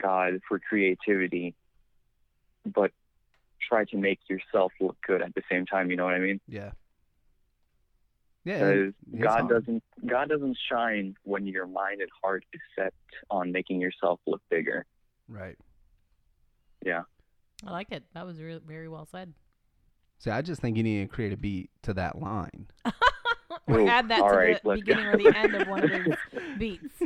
God 0.00 0.40
for 0.48 0.58
creativity, 0.58 1.54
but 2.64 2.92
try 3.68 3.84
to 3.86 3.96
make 3.96 4.20
yourself 4.28 4.72
look 4.80 4.96
good 5.06 5.22
at 5.22 5.34
the 5.34 5.42
same 5.50 5.66
time. 5.66 5.90
You 5.90 5.96
know 5.96 6.04
what 6.04 6.14
I 6.14 6.18
mean? 6.18 6.40
Yeah. 6.48 6.70
Yeah. 8.44 8.58
because 8.58 8.94
God 9.20 9.40
hard. 9.40 9.48
doesn't 9.48 9.82
God 10.06 10.28
doesn't 10.28 10.56
shine 10.70 11.14
when 11.24 11.46
your 11.46 11.66
mind 11.66 12.00
and 12.00 12.10
heart 12.22 12.44
is 12.52 12.60
set 12.76 12.94
on 13.30 13.52
making 13.52 13.80
yourself 13.80 14.18
look 14.26 14.40
bigger. 14.50 14.86
Right. 15.28 15.56
Yeah. 16.84 17.02
I 17.66 17.70
like 17.70 17.92
it. 17.92 18.04
That 18.14 18.24
was 18.24 18.40
re- 18.40 18.60
very 18.66 18.88
well 18.88 19.06
said. 19.10 19.34
See, 20.18 20.30
I 20.30 20.42
just 20.42 20.60
think 20.60 20.76
you 20.76 20.82
need 20.82 21.02
to 21.02 21.06
create 21.06 21.32
a 21.32 21.36
beat 21.36 21.70
to 21.82 21.94
that 21.94 22.18
line. 22.20 22.66
Or 23.66 23.80
Ooh, 23.80 23.88
add 23.88 24.08
that 24.08 24.18
to 24.18 24.24
right, 24.24 24.60
the 24.62 24.74
beginning 24.74 25.04
go. 25.06 25.10
or 25.10 25.16
the 25.16 25.36
end 25.36 25.54
of 25.54 25.66
one 25.68 25.82
of 25.82 25.90
these 25.90 26.14
beats, 26.58 27.02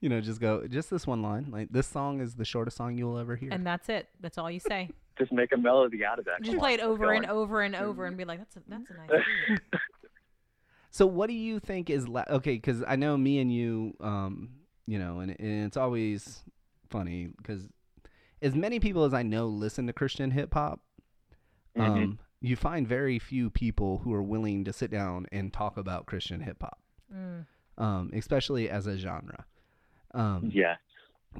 You 0.00 0.08
know, 0.08 0.20
just 0.20 0.40
go 0.40 0.66
just 0.66 0.90
this 0.90 1.06
one 1.06 1.22
line. 1.22 1.46
Like 1.50 1.68
this 1.70 1.86
song 1.86 2.20
is 2.20 2.34
the 2.34 2.44
shortest 2.44 2.76
song 2.76 2.98
you'll 2.98 3.18
ever 3.18 3.36
hear. 3.36 3.50
and 3.52 3.64
that's 3.66 3.88
it. 3.88 4.08
That's 4.20 4.36
all 4.38 4.50
you 4.50 4.60
say. 4.60 4.90
Just 5.18 5.30
make 5.30 5.52
a 5.52 5.58
melody 5.58 6.04
out 6.06 6.18
of 6.18 6.24
that. 6.24 6.40
Just 6.40 6.52
Come 6.52 6.58
play 6.58 6.72
on, 6.72 6.80
it 6.80 6.82
over 6.82 7.12
and 7.12 7.26
over 7.26 7.60
and 7.60 7.76
over, 7.76 8.06
and 8.06 8.16
be 8.16 8.24
like, 8.24 8.38
"That's 8.38 8.56
a 8.56 8.62
that's 8.66 8.88
a 8.90 8.94
nice 8.94 9.10
beat." 9.46 9.60
So 10.90 11.06
what 11.06 11.26
do 11.28 11.34
you 11.34 11.60
think 11.60 11.90
is 11.90 12.08
la- 12.08 12.24
okay? 12.30 12.54
Because 12.54 12.82
I 12.88 12.96
know 12.96 13.16
me 13.18 13.38
and 13.38 13.52
you, 13.52 13.94
um, 14.00 14.50
you 14.86 14.98
know, 14.98 15.20
and, 15.20 15.30
and 15.38 15.66
it's 15.66 15.76
always 15.76 16.42
funny 16.88 17.28
because 17.36 17.68
as 18.40 18.54
many 18.54 18.80
people 18.80 19.04
as 19.04 19.12
I 19.12 19.22
know 19.22 19.46
listen 19.48 19.86
to 19.86 19.92
Christian 19.92 20.30
hip 20.30 20.54
hop, 20.54 20.80
Mhm. 21.76 21.82
um, 21.86 22.18
you 22.42 22.56
find 22.56 22.86
very 22.86 23.18
few 23.18 23.48
people 23.50 23.98
who 23.98 24.12
are 24.12 24.22
willing 24.22 24.64
to 24.64 24.72
sit 24.72 24.90
down 24.90 25.26
and 25.32 25.52
talk 25.52 25.76
about 25.76 26.06
Christian 26.06 26.40
hip 26.40 26.58
hop, 26.60 26.78
Mm. 27.14 27.46
um, 27.78 28.10
especially 28.12 28.68
as 28.68 28.86
a 28.86 28.96
genre. 28.98 29.46
Um, 30.12 30.50
Yeah. 30.52 30.76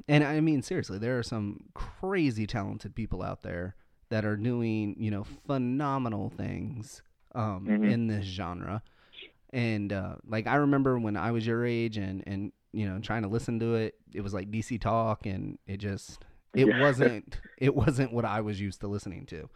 and 0.07 0.23
I 0.23 0.39
mean 0.39 0.61
seriously, 0.61 0.97
there 0.97 1.17
are 1.19 1.23
some 1.23 1.65
crazy 1.73 2.47
talented 2.47 2.95
people 2.95 3.21
out 3.21 3.43
there 3.43 3.75
that 4.09 4.25
are 4.25 4.35
doing 4.37 4.95
you 4.97 5.11
know 5.11 5.23
phenomenal 5.23 6.29
things 6.29 7.01
um, 7.35 7.67
Mhm. 7.67 7.91
in 7.91 8.07
this 8.07 8.25
genre. 8.25 8.81
And 9.51 9.91
uh, 9.93 10.15
like 10.27 10.47
I 10.47 10.55
remember 10.55 10.97
when 10.99 11.15
I 11.17 11.31
was 11.31 11.45
your 11.45 11.65
age 11.65 11.97
and 11.97 12.23
and 12.25 12.51
you 12.71 12.87
know 12.87 12.99
trying 12.99 13.21
to 13.23 13.27
listen 13.27 13.59
to 13.59 13.75
it, 13.75 13.95
it 14.13 14.21
was 14.21 14.33
like 14.33 14.49
DC 14.51 14.79
Talk, 14.79 15.25
and 15.25 15.57
it 15.67 15.77
just 15.77 16.23
it 16.53 16.67
Yeah. 16.67 16.77
wasn't 16.81 17.39
it 17.57 17.75
wasn't 17.75 18.13
what 18.13 18.25
I 18.25 18.41
was 18.41 18.59
used 18.61 18.79
to 18.81 18.87
listening 18.87 19.25
to. 19.27 19.49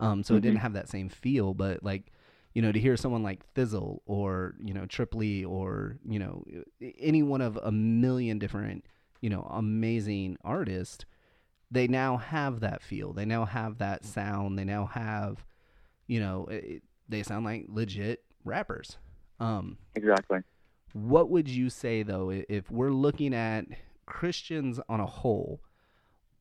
Um, 0.00 0.22
so 0.22 0.34
it 0.36 0.40
didn't 0.40 0.58
Mhm. 0.58 0.62
have 0.62 0.72
that 0.74 0.88
same 0.88 1.08
feel, 1.08 1.54
but 1.54 1.82
like 1.82 2.12
you 2.54 2.62
know 2.62 2.72
to 2.72 2.78
hear 2.80 2.96
someone 2.96 3.22
like 3.22 3.44
Thi'sl 3.54 4.00
or 4.06 4.54
you 4.62 4.72
know 4.74 4.86
Trip 4.86 5.14
Lee 5.14 5.44
or 5.44 5.98
you 6.08 6.18
know 6.18 6.44
any 6.98 7.22
one 7.22 7.40
of 7.40 7.56
a 7.62 7.70
million 7.70 8.38
different 8.38 8.84
you 9.20 9.28
know 9.30 9.42
amazing 9.50 10.36
artists 10.42 11.04
they 11.70 11.86
now 11.86 12.16
have 12.16 12.60
that 12.60 12.82
feel 12.82 13.12
they 13.12 13.26
now 13.26 13.44
have 13.44 13.78
that 13.78 14.04
sound 14.04 14.58
they 14.58 14.64
now 14.64 14.86
have 14.86 15.44
you 16.06 16.18
know 16.18 16.46
it, 16.46 16.82
they 17.08 17.22
sound 17.22 17.44
like 17.44 17.66
legit 17.68 18.24
rappers 18.44 18.96
um 19.40 19.76
Exactly. 19.94 20.38
What 20.94 21.28
would 21.30 21.48
you 21.48 21.68
say 21.68 22.02
though, 22.02 22.30
if 22.30 22.70
we're 22.70 22.90
looking 22.92 23.34
at 23.34 23.66
Christians 24.06 24.80
on 24.88 25.00
a 25.00 25.06
whole? 25.06 25.60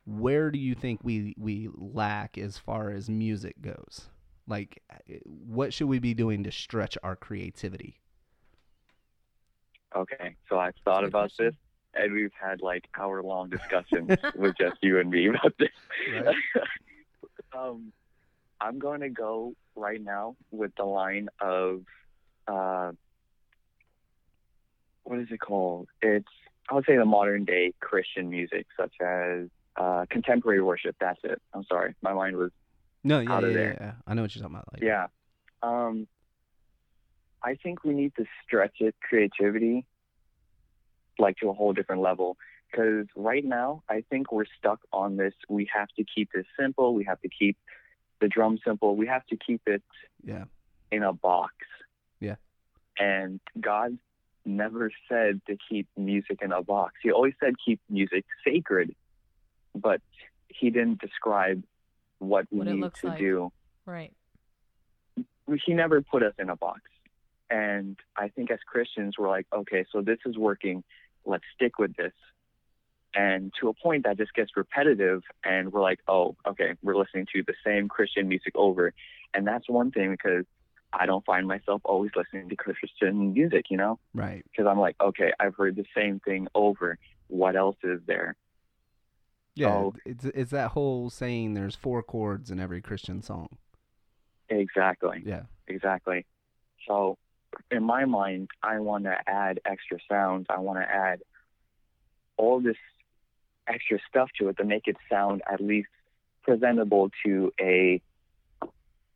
Where 0.07 0.51
do 0.51 0.57
you 0.57 0.73
think 0.73 1.01
we 1.03 1.35
we 1.37 1.69
lack 1.75 2.37
as 2.37 2.57
far 2.57 2.91
as 2.91 3.09
music 3.09 3.61
goes? 3.61 4.07
Like, 4.47 4.81
uh, 4.89 5.15
what 5.25 5.73
should 5.73 5.87
we 5.87 5.99
be 5.99 6.13
doing 6.13 6.43
to 6.45 6.51
stretch 6.51 6.97
our 7.03 7.17
creativity? 7.17 7.99
Okay, 9.93 10.37
so 10.47 10.57
I've 10.57 10.75
thought 10.85 11.03
about 11.03 11.33
this, 11.37 11.53
and 11.93 12.13
we've 12.13 12.31
had 12.39 12.61
like 12.61 12.87
hour 12.97 13.21
long 13.21 13.49
discussions 13.49 14.09
with 14.35 14.55
just 14.57 14.77
you 14.81 14.97
and 14.99 15.09
me 15.09 15.27
about 15.27 15.53
this. 15.59 15.69
Right. 16.13 16.35
um, 17.57 17.91
I'm 18.61 18.79
going 18.79 19.01
to 19.01 19.09
go 19.09 19.55
right 19.75 20.01
now 20.01 20.37
with 20.51 20.71
the 20.77 20.85
line 20.85 21.27
of, 21.41 21.81
uh, 22.47 22.91
what 25.03 25.19
is 25.19 25.27
it 25.31 25.41
called? 25.41 25.89
It's 26.01 26.27
I 26.69 26.75
would 26.75 26.85
say 26.85 26.97
the 26.97 27.05
modern 27.05 27.45
day 27.45 27.73
Christian 27.79 28.29
music, 28.29 28.67
such 28.77 28.93
as 29.01 29.47
uh, 29.77 30.05
contemporary 30.09 30.61
worship. 30.61 30.95
That's 30.99 31.19
it. 31.23 31.41
I'm 31.53 31.63
sorry, 31.65 31.95
my 32.01 32.13
mind 32.13 32.35
was 32.35 32.51
No, 33.03 33.19
yeah, 33.19 33.31
Out 33.31 33.43
of 33.43 33.51
yeah, 33.51 33.57
there. 33.57 33.77
yeah. 33.79 33.91
I 34.07 34.13
know 34.13 34.23
what 34.23 34.35
you're 34.35 34.41
talking 34.41 34.55
about. 34.55 34.73
Like, 34.73 34.83
yeah. 34.83 35.07
Um, 35.61 36.07
I 37.43 37.55
think 37.55 37.83
we 37.83 37.93
need 37.93 38.13
to 38.17 38.25
stretch 38.43 38.77
it 38.79 38.95
creativity 39.01 39.85
like 41.19 41.37
to 41.37 41.49
a 41.49 41.53
whole 41.53 41.73
different 41.73 42.01
level 42.01 42.37
because 42.69 43.05
right 43.15 43.43
now 43.43 43.81
I 43.89 44.03
think 44.09 44.31
we're 44.31 44.45
stuck 44.59 44.79
on 44.91 45.17
this. 45.17 45.33
We 45.49 45.69
have 45.73 45.87
to 45.97 46.03
keep 46.03 46.29
this 46.33 46.45
simple. 46.59 46.93
We 46.93 47.05
have 47.05 47.19
to 47.21 47.29
keep 47.29 47.57
the 48.21 48.27
drum 48.27 48.59
simple. 48.65 48.95
We 48.95 49.07
have 49.07 49.25
to 49.27 49.37
keep 49.37 49.61
it 49.67 49.83
yeah, 50.23 50.45
in 50.91 51.03
a 51.03 51.13
box. 51.13 51.53
Yeah. 52.19 52.35
And 52.99 53.39
God 53.59 53.97
never 54.45 54.91
said 55.09 55.41
to 55.47 55.57
keep 55.69 55.87
music 55.97 56.39
in 56.41 56.51
a 56.51 56.63
box. 56.63 56.95
He 57.03 57.11
always 57.11 57.33
said 57.39 57.53
keep 57.63 57.79
music 57.89 58.25
sacred, 58.45 58.95
but 59.77 60.01
he 60.47 60.69
didn't 60.69 60.99
describe 60.99 61.63
what 62.19 62.45
we 62.51 62.59
What 62.59 62.67
it 62.67 62.73
need 62.75 62.93
to 63.01 63.07
like. 63.07 63.19
do 63.19 63.51
Right. 63.85 64.11
he 65.65 65.73
never 65.73 66.01
put 66.01 66.23
us 66.23 66.33
in 66.37 66.49
a 66.49 66.55
box. 66.55 66.81
And 67.49 67.97
I 68.17 68.27
think 68.27 68.51
as 68.51 68.59
Christians, 68.65 69.15
we're 69.17 69.29
like, 69.29 69.47
okay, 69.53 69.85
so 69.91 70.01
this 70.01 70.17
is 70.25 70.37
working. 70.37 70.83
Let's 71.25 71.45
stick 71.55 71.79
with 71.79 71.95
this. 71.95 72.11
And 73.13 73.53
to 73.61 73.69
a 73.69 73.73
point 73.73 74.03
that 74.03 74.17
just 74.17 74.33
gets 74.33 74.51
repetitive, 74.57 75.23
and 75.43 75.71
we're 75.71 75.81
like, 75.81 75.99
oh, 76.07 76.35
okay, 76.45 76.75
we're 76.83 76.97
listening 76.97 77.25
to 77.33 77.43
the 77.47 77.53
same 77.65 77.87
Christian 77.87 78.27
music 78.27 78.53
over. 78.55 78.93
And 79.33 79.47
that's 79.47 79.69
one 79.69 79.91
thing 79.91 80.11
because 80.11 80.45
I 80.91 81.05
don't 81.05 81.25
find 81.25 81.47
myself 81.47 81.81
always 81.85 82.11
listening 82.15 82.49
to 82.49 82.55
Christian 82.55 83.33
music, 83.33 83.65
you 83.69 83.77
know, 83.77 83.99
right. 84.13 84.43
because 84.51 84.69
I'm 84.69 84.79
like, 84.79 84.95
okay, 85.01 85.31
I've 85.39 85.55
heard 85.55 85.75
the 85.75 85.85
same 85.95 86.19
thing 86.19 86.47
over. 86.53 86.97
What 87.27 87.55
else 87.55 87.77
is 87.83 88.01
there? 88.05 88.35
Yeah, 89.57 89.67
So- 89.67 89.93
it's 90.05 90.25
it's 90.25 90.51
that 90.51 90.71
whole 90.71 91.09
saying. 91.09 91.53
There's 91.53 91.75
four 91.75 92.03
chords 92.03 92.51
in 92.51 92.59
every 92.59 92.81
Christian 92.81 93.21
song. 93.21 93.57
Exactly. 94.49 95.21
Yeah, 95.25 95.43
Exactly. 95.67 96.25
So, 96.87 97.17
in 97.71 97.83
my 97.83 98.05
mind, 98.05 98.49
I 98.63 98.79
want 98.79 99.03
to 99.05 99.17
add 99.27 99.59
extra 99.65 99.97
sounds. 100.09 100.45
I 100.49 100.59
want 100.59 100.79
to 100.79 100.89
add 100.89 101.19
all 102.37 102.61
this 102.61 102.77
extra 103.67 103.99
stuff 104.07 104.29
to 104.39 104.47
it 104.49 104.57
to 104.57 104.63
make 104.63 104.87
it 104.87 104.95
sound 105.11 105.41
at 105.51 105.59
least 105.59 105.89
presentable 106.43 107.09
to 107.25 107.51
a 107.59 108.01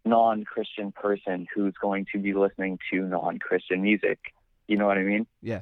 non 0.03 0.43
Christian 0.43 0.91
person 0.91 1.47
who's 1.53 1.73
going 1.81 2.07
to 2.11 2.19
be 2.19 2.33
listening 2.33 2.79
to 2.91 3.03
non 3.07 3.39
Christian 3.39 3.81
music. 3.83 4.19
You 4.67 4.77
know 4.77 4.87
what 4.87 4.97
I 4.97 5.03
mean? 5.03 5.27
yeah, 5.41 5.61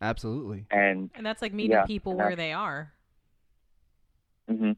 absolutely. 0.00 0.66
And 0.70 1.10
And 1.14 1.24
that's 1.24 1.42
like 1.42 1.52
meeting 1.52 1.72
Yeah, 1.72 1.84
people 1.84 2.14
where 2.16 2.34
they 2.36 2.52
are. 2.52 2.92
Hmm 4.48 4.72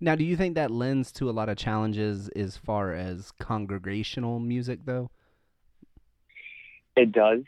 Now, 0.00 0.14
do 0.16 0.24
you 0.24 0.36
think 0.36 0.54
that 0.56 0.70
lends 0.70 1.12
to 1.12 1.30
a 1.30 1.32
lot 1.32 1.48
of 1.48 1.56
challenges 1.56 2.28
as 2.30 2.56
far 2.56 2.92
as 2.92 3.30
congregational 3.38 4.40
music, 4.40 4.80
though? 4.84 5.10
it 6.96 7.12
does. 7.12 7.40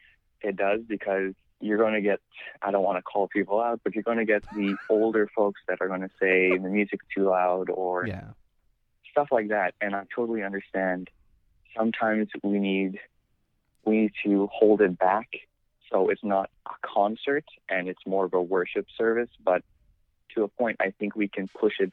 It 0.43 0.57
does 0.57 0.81
because 0.89 1.35
you're 1.61 1.79
going 1.79 1.95
to 1.95 2.01
get, 2.01 2.19
I 2.63 2.71
don't 2.71 2.83
want 2.83 2.99
to 2.99 3.03
call 3.03 3.29
people 3.29 3.61
out, 3.61 3.81
but 3.85 3.95
you're 3.95 4.03
going 4.03 4.19
to 4.19 4.25
get 4.25 4.43
the 4.51 4.79
older 4.89 5.29
folks 5.35 5.61
that 5.69 5.79
are 5.81 5.89
going 5.89 6.01
to 6.01 6.11
say 6.21 6.59
the 6.59 6.69
music's 6.69 7.07
too 7.15 7.25
loud 7.29 7.71
or 7.71 8.09
Yeah, 8.09 8.31
stuff 9.11 9.29
like 9.31 9.49
that 9.49 9.75
and 9.81 9.95
i 9.95 10.05
totally 10.15 10.43
understand 10.43 11.09
sometimes 11.77 12.29
we 12.43 12.59
need 12.59 12.99
we 13.85 14.03
need 14.03 14.13
to 14.25 14.49
hold 14.53 14.81
it 14.81 14.99
back 14.99 15.29
so 15.91 16.09
it's 16.09 16.25
not 16.25 16.49
a 16.67 16.87
concert 16.87 17.45
and 17.69 17.89
it's 17.89 18.01
more 18.07 18.25
of 18.25 18.35
a 18.35 18.43
worship 18.43 18.87
service 18.97 19.29
but 19.45 19.63
to 20.35 20.43
a 20.45 20.49
point 20.49 20.77
i 20.81 20.91
think 20.99 21.15
we 21.17 21.29
can 21.29 21.49
push 21.49 21.75
it 21.81 21.93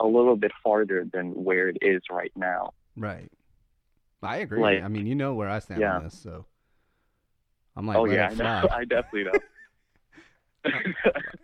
a 0.00 0.06
little 0.06 0.36
bit 0.36 0.52
farther 0.62 1.06
than 1.12 1.32
where 1.44 1.68
it 1.68 1.78
is 1.82 2.02
right 2.10 2.32
now 2.36 2.72
right. 2.96 3.30
I 4.20 4.38
agree. 4.38 4.60
Like- 4.60 4.82
I 4.82 4.88
mean, 4.88 5.06
you 5.06 5.14
know 5.14 5.34
where 5.34 5.48
I 5.48 5.60
stand 5.60 5.80
Yeah. 5.80 5.96
on 5.98 6.02
this, 6.04 6.18
so 6.18 6.44
I'm 7.76 7.86
like, 7.86 7.96
oh 7.96 8.04
yeah 8.06 8.32
it 8.32 8.40
I, 8.40 8.62
know. 8.62 8.68
I 8.72 8.84
definitely 8.84 9.24
know 10.64 10.72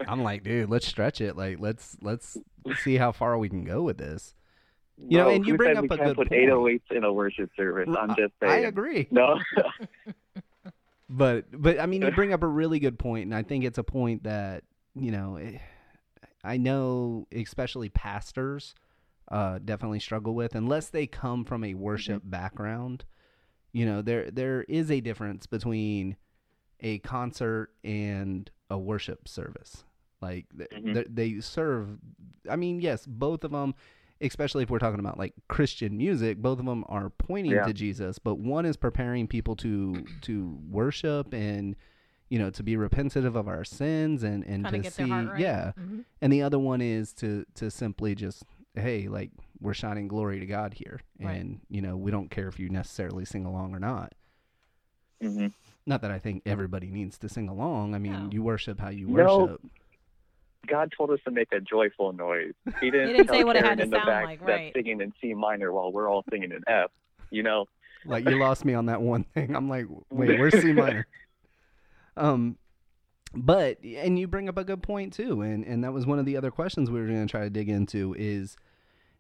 I'm 0.09 0.23
like, 0.25 0.43
dude, 0.43 0.69
let's 0.69 0.87
stretch 0.87 1.21
it. 1.21 1.37
Like, 1.37 1.61
let's 1.61 1.97
let's 2.03 2.37
see 2.83 2.97
how 2.97 3.13
far 3.13 3.39
we 3.39 3.49
can 3.49 3.63
go 3.65 3.83
with 3.83 3.99
this. 3.99 4.35
You 4.99 5.19
know, 5.19 5.31
and 5.31 5.47
you 5.47 5.57
bring 5.57 5.77
up 5.77 5.85
a 5.85 5.89
good 5.97 6.17
put 6.17 6.29
point. 6.29 6.31
808s 6.51 6.81
in 6.91 7.05
a 7.05 7.13
worship 7.13 7.51
service 7.57 7.89
i'm 7.99 8.11
just 8.17 8.33
saying. 8.41 8.53
I 8.53 8.69
agree. 8.69 9.07
no 9.13 9.39
But 11.09 11.45
but 11.53 11.79
I 11.79 11.87
mean, 11.87 12.03
you 12.03 12.11
bring 12.13 12.33
up 12.33 12.43
a 12.43 12.47
really 12.49 12.79
good 12.81 12.99
point, 12.99 13.25
and 13.27 13.35
I 13.35 13.43
think 13.43 13.65
it's 13.65 13.79
a 13.79 13.85
point 13.85 14.25
that 14.25 14.65
you 14.97 15.11
know, 15.13 15.37
eh, 15.37 15.59
I 16.45 16.57
know 16.59 17.27
especially 17.35 17.89
pastors 17.89 18.75
uh, 19.31 19.59
definitely 19.65 20.01
struggle 20.01 20.35
with 20.35 20.55
unless 20.55 20.89
they 20.91 21.07
come 21.07 21.45
from 21.45 21.65
a 21.65 21.75
worship 21.75 22.23
background. 22.25 23.05
You 23.73 23.87
know, 23.87 24.03
there 24.03 24.31
there 24.31 24.63
is 24.65 24.91
a 24.91 25.01
difference 25.01 25.47
between 25.47 26.17
a 26.81 26.99
concert 26.99 27.71
and 27.83 28.51
a 28.71 28.79
worship 28.79 29.27
service. 29.27 29.85
Like 30.21 30.47
th- 30.57 30.71
Mhm. 30.71 30.93
th- 30.95 31.07
they 31.11 31.41
serve. 31.41 31.99
I 32.49 32.57
mean, 32.57 32.81
yes, 32.81 33.07
both 33.07 33.45
of 33.45 33.51
them. 33.51 33.75
Especially 34.21 34.63
if 34.63 34.71
we're 34.71 34.79
talking 34.79 35.01
about 35.01 35.19
like 35.19 35.35
Christian 35.49 35.97
music, 35.99 36.39
both 36.39 36.59
of 36.61 36.65
them 36.67 36.85
are 36.89 37.11
pointing 37.11 37.53
Yeah. 37.53 37.65
to 37.65 37.73
Jesus, 37.75 38.19
but 38.19 38.37
one 38.37 38.65
is 38.65 38.77
preparing 38.77 39.27
people 39.27 39.57
to 39.57 40.05
to 40.23 40.59
worship 40.71 41.35
and 41.35 41.75
you 42.31 42.39
know 42.39 42.51
to 42.51 42.63
be 42.63 42.77
repentant 42.77 43.27
of 43.27 43.37
our 43.49 43.65
sins 43.65 44.23
and 44.23 44.45
and 44.45 44.65
Kind 44.65 44.73
to 44.73 44.77
of 44.79 44.83
get 44.83 44.93
see 44.95 45.05
their 45.05 45.13
heart 45.13 45.29
right. 45.33 45.41
yeah 45.41 45.73
hmm 45.73 46.01
and 46.23 46.33
the 46.33 46.43
other 46.43 46.59
one 46.59 46.81
is 46.81 47.13
to 47.15 47.45
to 47.55 47.71
simply 47.71 48.15
just 48.15 48.45
hey 48.75 49.09
like 49.09 49.31
we're 49.61 49.75
shining 49.75 50.09
glory 50.09 50.41
to 50.41 50.47
god 50.47 50.75
here 50.75 51.01
Right. 51.21 51.37
and 51.37 51.61
you 51.69 51.81
know 51.83 51.97
we 51.97 52.11
don't 52.11 52.31
care 52.31 52.49
if 52.49 52.59
you 52.59 52.69
necessarily 52.71 53.25
sing 53.25 53.45
along 53.45 53.75
or 53.75 53.79
not 53.79 54.15
hmm 55.23 55.49
not 55.87 56.01
that 56.03 56.11
i 56.11 56.19
think 56.19 56.43
everybody 56.47 56.91
needs 56.91 57.19
to 57.19 57.29
sing 57.29 57.49
along 57.49 57.95
i 57.95 57.99
mean 57.99 58.13
No. 58.13 58.29
you 58.33 58.43
worship 58.43 58.81
how 58.81 58.89
you 58.89 59.09
No. 59.09 59.47
worship 59.47 59.61
God 60.67 60.95
told 60.97 61.11
us 61.11 61.19
to 61.27 61.31
make 61.31 61.49
a 61.53 61.61
joyful 61.61 62.15
noise. 62.15 62.55
He 62.81 62.91
didn't, 62.91 63.09
didn't 63.09 63.27
tell 63.27 63.35
say 63.35 63.45
what 63.45 63.55
it 63.55 63.63
had 63.63 63.77
to 63.77 63.85
in 63.85 63.91
the 63.91 63.99
sound 63.99 64.07
back 64.07 64.25
like, 64.25 64.39
that's 64.41 64.49
right. 64.49 64.73
singing 64.75 65.03
in 65.03 65.13
C 65.21 65.35
minor 65.35 65.75
while 65.75 65.93
we're 65.93 66.09
all 66.09 66.25
singing 66.31 66.53
in 66.53 66.63
F. 66.67 66.91
You 67.31 67.43
know, 67.43 67.67
like 68.07 68.25
you 68.27 68.39
lost 68.39 68.65
me 68.65 68.73
on 68.73 68.87
that 68.87 69.03
one 69.03 69.25
thing 69.25 69.55
i'm 69.55 69.69
like 69.69 69.85
wait 70.11 70.39
where's 70.39 70.59
c 70.59 70.73
minor 70.73 71.07
um 72.17 72.57
but 73.37 73.79
and 73.85 74.19
you 74.19 74.29
bring 74.29 74.49
up 74.49 74.57
a 74.57 74.65
good 74.65 74.83
point 74.83 75.13
too 75.13 75.43
and 75.43 75.65
and 75.65 75.83
that 75.83 75.93
was 75.93 76.07
one 76.07 76.19
of 76.19 76.25
the 76.27 76.37
other 76.37 76.51
questions 76.51 76.91
we 76.91 77.01
were 77.01 77.07
going 77.07 77.27
to 77.27 77.31
try 77.31 77.41
to 77.41 77.51
dig 77.51 77.69
into 77.69 78.15
is 78.19 78.57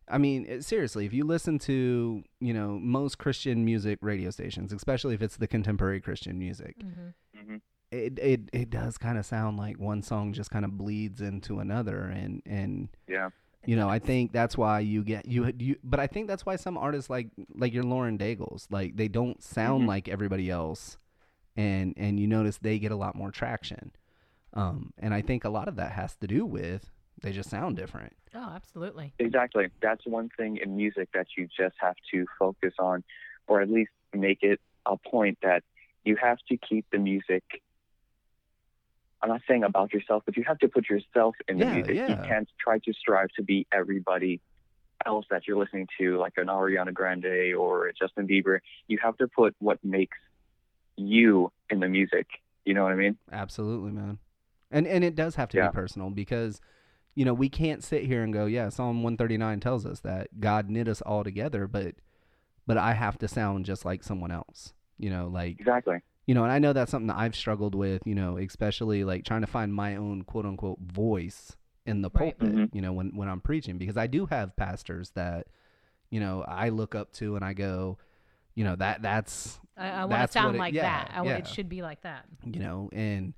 I 0.06 0.18
mean, 0.18 0.44
it- 0.46 0.64
seriously, 0.66 1.06
if 1.06 1.14
you 1.14 1.24
listen 1.24 1.58
to, 1.60 2.22
you 2.38 2.52
know, 2.52 2.78
most 2.78 3.16
Christian 3.16 3.64
music 3.64 3.98
radio 4.02 4.28
stations, 4.28 4.70
especially 4.70 5.14
if 5.14 5.22
it's 5.22 5.38
the 5.38 5.46
contemporary 5.46 5.98
Christian 6.02 6.38
music, 6.38 6.76
hmm 6.82 7.56
it 7.90 8.18
it, 8.18 8.40
it 8.52 8.70
does 8.70 8.98
kind 8.98 9.16
of 9.18 9.24
sound 9.24 9.56
like 9.56 9.78
one 9.78 10.02
song 10.02 10.32
just 10.34 10.50
kind 10.50 10.64
of 10.66 10.76
bleeds 10.76 11.20
into 11.22 11.58
another 11.58 12.02
and 12.04 12.42
and 12.44 12.88
yeah, 13.08 13.30
you 13.64 13.76
know, 13.76 13.88
I 13.88 13.98
think 13.98 14.32
that's 14.32 14.58
why 14.58 14.80
you 14.80 15.02
get 15.04 15.26
you 15.26 15.50
you 15.58 15.76
but 15.82 16.00
I 16.00 16.06
think 16.06 16.28
that's 16.28 16.44
why 16.44 16.56
some 16.56 16.76
artists 16.76 17.08
like 17.08 17.28
like 17.54 17.72
your 17.72 17.84
Lauren 17.84 18.18
Daigles, 18.18 18.66
like 18.70 18.96
they 18.96 19.08
don't 19.08 19.42
sound 19.42 19.84
Mhm. 19.84 19.88
like 19.88 20.08
everybody 20.08 20.50
else 20.50 20.98
and 21.56 21.94
and 21.96 22.18
you 22.18 22.26
notice 22.26 22.58
they 22.58 22.78
get 22.78 22.92
a 22.92 22.96
lot 22.96 23.14
more 23.14 23.30
traction. 23.30 23.92
Um 24.52 24.92
and 24.98 25.14
I 25.14 25.22
think 25.22 25.44
a 25.44 25.48
lot 25.50 25.68
of 25.68 25.76
that 25.76 25.92
has 25.92 26.16
to 26.16 26.26
do 26.26 26.44
with 26.44 26.90
they 27.22 27.32
just 27.32 27.50
sound 27.50 27.76
different. 27.76 28.14
Oh, 28.34 28.52
absolutely. 28.54 29.14
exactly. 29.18 29.68
That's 29.80 30.04
one 30.06 30.28
thing 30.36 30.58
in 30.62 30.76
music 30.76 31.08
that 31.14 31.28
you 31.36 31.46
just 31.46 31.76
have 31.78 31.94
to 32.12 32.26
focus 32.38 32.74
on, 32.78 33.04
or 33.46 33.60
at 33.60 33.70
least 33.70 33.92
make 34.12 34.42
it 34.42 34.60
a 34.86 34.96
point 34.96 35.38
that 35.42 35.62
you 36.04 36.16
have 36.20 36.38
to 36.48 36.56
keep 36.56 36.84
the 36.90 36.98
music. 36.98 37.44
I'm 39.22 39.30
not 39.30 39.40
saying 39.48 39.64
about 39.64 39.94
yourself, 39.94 40.22
but 40.26 40.36
you 40.36 40.44
have 40.46 40.58
to 40.58 40.68
put 40.68 40.88
yourself 40.90 41.34
in 41.48 41.58
the 41.58 41.64
Yeah, 41.64 41.74
music. 41.76 41.94
You 41.94 42.16
can't 42.28 42.48
try 42.60 42.78
to 42.80 42.92
strive 42.92 43.28
to 43.36 43.42
be 43.42 43.66
everybody 43.72 44.40
else 45.06 45.24
that 45.30 45.46
you're 45.46 45.56
listening 45.56 45.86
to, 45.98 46.18
like 46.18 46.34
an 46.36 46.48
Ariana 46.48 46.92
Grande 46.92 47.54
or 47.56 47.86
a 47.88 47.94
Justin 47.94 48.26
Bieber. 48.26 48.58
You 48.86 48.98
have 49.02 49.16
to 49.18 49.28
put 49.28 49.54
what 49.60 49.78
makes 49.82 50.18
you 50.96 51.50
in 51.70 51.80
the 51.80 51.88
music 51.88 52.26
You 52.64 52.74
know 52.74 52.82
what 52.84 52.92
I 52.92 52.96
mean? 52.96 53.16
Absolutely, 53.32 53.90
man. 53.92 54.18
And 54.70 54.86
and 54.86 55.04
it 55.04 55.14
does 55.14 55.34
have 55.36 55.48
to 55.50 55.56
Yeah. 55.56 55.68
be 55.68 55.74
personal 55.74 56.10
because 56.10 56.60
you 57.16 57.24
know, 57.24 57.34
we 57.34 57.48
can't 57.48 57.84
sit 57.84 58.02
here 58.04 58.24
and 58.24 58.32
go, 58.32 58.46
yeah, 58.46 58.68
Psalm 58.70 59.04
139 59.04 59.60
tells 59.60 59.86
us 59.86 60.00
that 60.00 60.40
God 60.40 60.68
knit 60.68 60.88
us 60.88 61.00
all 61.00 61.22
together, 61.22 61.68
but 61.68 61.94
but 62.66 62.76
I 62.76 62.94
have 62.94 63.18
to 63.18 63.28
sound 63.28 63.66
just 63.66 63.84
like 63.84 64.02
someone 64.02 64.30
else. 64.32 64.72
You 64.98 65.10
know, 65.10 65.28
like 65.28 65.60
Exactly. 65.60 65.98
you 66.26 66.34
know, 66.34 66.42
and 66.42 66.52
I 66.52 66.58
know 66.58 66.72
that's 66.72 66.90
something 66.90 67.08
that 67.08 67.18
I've 67.18 67.36
struggled 67.36 67.74
with, 67.74 68.02
you 68.06 68.14
know, 68.14 68.38
especially 68.38 69.04
like 69.04 69.24
trying 69.24 69.42
to 69.42 69.46
find 69.46 69.72
my 69.74 69.94
own 69.96 70.22
quote 70.22 70.46
unquote 70.46 70.80
voice 70.80 71.56
in 71.86 72.00
the 72.02 72.10
Right. 72.10 72.36
pulpit, 72.38 72.56
Mhm. 72.56 72.70
you 72.72 72.80
know, 72.80 72.92
when 72.92 73.14
when 73.14 73.28
I'm 73.28 73.40
preaching 73.40 73.78
because 73.78 73.96
I 73.96 74.06
do 74.06 74.26
have 74.26 74.56
pastors 74.56 75.10
that 75.10 75.46
you 76.10 76.20
know, 76.20 76.44
I 76.48 76.68
look 76.68 76.94
up 76.94 77.12
to 77.14 77.34
and 77.36 77.44
I 77.44 77.52
go, 77.54 77.98
you 78.54 78.64
know, 78.64 78.76
that 78.76 79.02
that's 79.02 79.58
I, 79.76 79.88
I 79.90 80.04
want 80.04 80.22
to 80.26 80.32
sound 80.32 80.56
it- 80.56 80.58
like 80.58 80.74
yeah, 80.74 80.82
that. 80.82 81.12
I, 81.14 81.24
yeah. 81.24 81.36
It 81.36 81.46
should 81.48 81.68
be 81.68 81.82
like 81.82 82.02
that. 82.02 82.26
you 82.44 82.60
know 82.60 82.88
and 82.92 83.34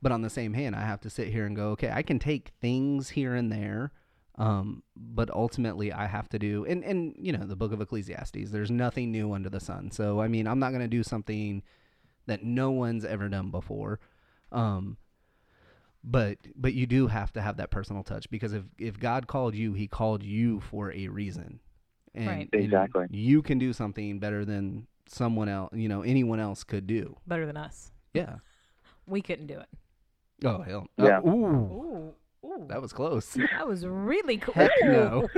but 0.00 0.12
on 0.12 0.22
the 0.22 0.30
same 0.30 0.52
hand 0.52 0.74
i 0.74 0.80
have 0.82 1.00
to 1.00 1.08
sit 1.10 1.28
here 1.28 1.46
and 1.46 1.54
go 1.56 1.70
okay 1.70 1.90
i 1.92 2.02
can 2.02 2.18
take 2.18 2.50
things 2.60 3.10
here 3.10 3.34
and 3.34 3.50
there 3.52 3.92
um 4.36 4.82
but 4.96 5.30
ultimately 5.30 5.92
i 5.92 6.06
have 6.06 6.28
to 6.28 6.38
do 6.38 6.64
and 6.64 6.82
and 6.84 7.14
you 7.18 7.32
know 7.32 7.44
the 7.46 7.54
book 7.56 7.72
of 7.72 7.80
ecclesiastes 7.80 8.50
there's 8.50 8.70
nothing 8.70 9.12
new 9.12 9.32
under 9.32 9.48
the 9.48 9.60
sun 9.60 9.90
so 9.90 10.20
i 10.20 10.26
mean 10.28 10.46
i'm 10.46 10.58
not 10.58 10.70
going 10.70 10.82
to 10.82 10.88
do 10.88 11.02
something 11.02 11.62
that 12.26 12.42
no 12.42 12.70
one's 12.70 13.04
ever 13.04 13.28
done 13.28 13.50
before 13.50 14.00
um 14.50 14.96
but 16.04 16.38
but 16.56 16.74
you 16.74 16.86
do 16.86 17.06
have 17.06 17.32
to 17.32 17.40
have 17.40 17.56
that 17.56 17.70
personal 17.70 18.02
touch 18.02 18.28
because 18.30 18.52
if 18.52 18.64
if 18.78 18.98
god 18.98 19.26
called 19.26 19.54
you 19.54 19.72
he 19.72 19.86
called 19.86 20.22
you 20.22 20.60
for 20.60 20.92
a 20.92 21.08
reason 21.08 21.60
and, 22.14 22.26
Right. 22.26 22.48
and 22.52 22.62
Exactly. 22.64 23.06
you 23.10 23.42
can 23.42 23.58
do 23.58 23.72
something 23.72 24.18
better 24.18 24.44
than 24.44 24.86
someone 25.06 25.48
else 25.48 25.70
you 25.74 25.88
know 25.88 26.02
anyone 26.02 26.40
else 26.40 26.64
could 26.64 26.86
do 26.86 27.16
Better 27.26 27.44
than 27.46 27.56
us. 27.56 27.92
yeah 28.14 28.36
We 29.06 29.20
couldn't 29.22 29.46
do 29.48 29.58
it. 29.58 29.68
Oh 30.44 30.62
hell! 30.62 30.86
Yeah. 30.96 31.18
Uh, 31.18 31.28
ooh, 31.28 31.46
Ooh, 31.46 32.14
ooh. 32.46 32.66
that 32.68 32.80
was 32.82 32.92
close. 32.92 33.34
That 33.52 33.66
was 33.68 33.86
really 33.86 34.38
cool. 34.38 34.54
Heck 34.54 34.70
no. 34.82 35.28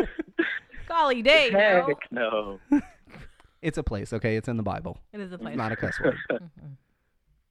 Golly 0.89 1.23
day, 1.23 1.51
no. 1.53 1.87
Heck 1.87 2.11
no. 2.11 2.61
It's 3.63 3.79
a 3.79 3.83
place, 3.83 4.13
okay? 4.13 4.37
It's 4.37 4.47
in 4.49 4.59
the 4.59 4.63
Bible. 4.63 4.99
It 5.15 5.21
is 5.21 5.31
a 5.33 5.35
It's 5.37 5.43
place. 5.43 5.57
not 5.57 5.73
a 5.73 5.77
cuss 5.77 5.99
word. 6.01 6.17
Mhm. 6.33 6.77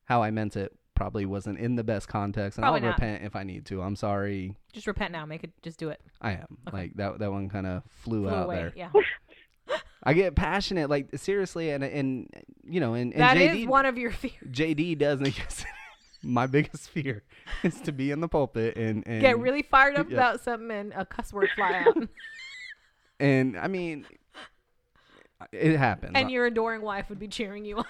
How 0.05 0.21
I 0.21 0.29
meant 0.31 0.55
it 0.55 0.71
probably 0.95 1.25
wasn't 1.25 1.59
in 1.59 1.75
the 1.75 1.83
best 1.83 2.07
context, 2.07 2.57
and 2.57 2.63
Probably 2.63 2.81
I'll 2.81 2.87
not. 2.87 2.95
repent 2.99 3.23
if 3.23 3.35
I 3.35 3.43
need 3.43 3.65
to. 3.67 3.81
I'm 3.81 3.95
sorry. 3.95 4.55
Just 4.73 4.87
repent 4.87 5.11
now. 5.11 5.25
Make 5.25 5.43
it. 5.43 5.51
Just 5.61 5.79
do 5.79 5.89
it. 5.89 5.99
I 6.21 6.33
am 6.33 6.57
Okay. 6.67 6.77
like 6.77 6.93
that. 6.95 7.19
That 7.19 7.31
one 7.31 7.49
kind 7.49 7.65
of 7.67 7.83
flew, 7.89 8.23
Flew 8.23 8.29
out 8.29 8.45
away. 8.45 8.55
there. 8.55 8.73
Yeah. 8.75 8.89
I 10.03 10.13
get 10.13 10.35
passionate, 10.35 10.89
like 10.89 11.17
seriously, 11.17 11.69
and 11.71 11.83
and 11.83 12.27
you 12.63 12.79
know, 12.79 12.93
and, 12.93 13.13
and 13.13 13.21
That 13.21 13.37
is 13.37 13.51
JD 13.51 13.67
one 13.67 13.85
of 13.85 13.97
your 13.97 14.11
fears. 14.21 14.33
JD 14.51 14.97
doesn't. 14.97 15.33
My 16.25 16.47
biggest 16.47 16.89
fear 16.89 17.23
is 17.63 17.81
to 17.81 17.91
be 17.91 18.11
in 18.11 18.19
the 18.21 18.27
pulpit 18.27 18.77
and 18.77 19.03
and 19.07 19.21
Get 19.21 19.39
really 19.39 19.61
fired 19.61 19.95
up 19.97 20.09
yeah. 20.09 20.15
about 20.17 20.41
something 20.41 20.71
and 20.71 20.93
a 20.93 21.05
cuss 21.05 21.33
word 21.33 21.49
fly 21.55 21.83
out. 21.85 22.07
and 23.19 23.57
I 23.57 23.67
mean, 23.67 24.05
it 25.51 25.77
happens. 25.77 26.13
and 26.15 26.31
your 26.31 26.45
adoring 26.45 26.81
wife 26.81 27.09
would 27.09 27.19
be 27.19 27.27
cheering 27.27 27.65
you 27.65 27.77
on. 27.79 27.85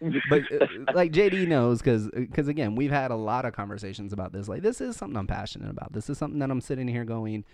But 0.00 0.42
uh, 0.52 0.66
like 0.94 1.12
JD 1.12 1.48
knows 1.48 1.80
because 1.80 2.48
again 2.48 2.74
we've 2.74 2.90
had 2.90 3.10
a 3.10 3.16
lot 3.16 3.44
of 3.44 3.52
conversations 3.52 4.12
about 4.12 4.32
this. 4.32 4.48
Like 4.48 4.62
this 4.62 4.80
is 4.80 4.96
something 4.96 5.16
I'm 5.16 5.26
passionate 5.26 5.70
about. 5.70 5.92
This 5.92 6.10
is 6.10 6.18
something 6.18 6.38
that 6.40 6.50
I'm 6.50 6.60
sitting 6.60 6.88
here 6.88 7.04
going 7.04 7.44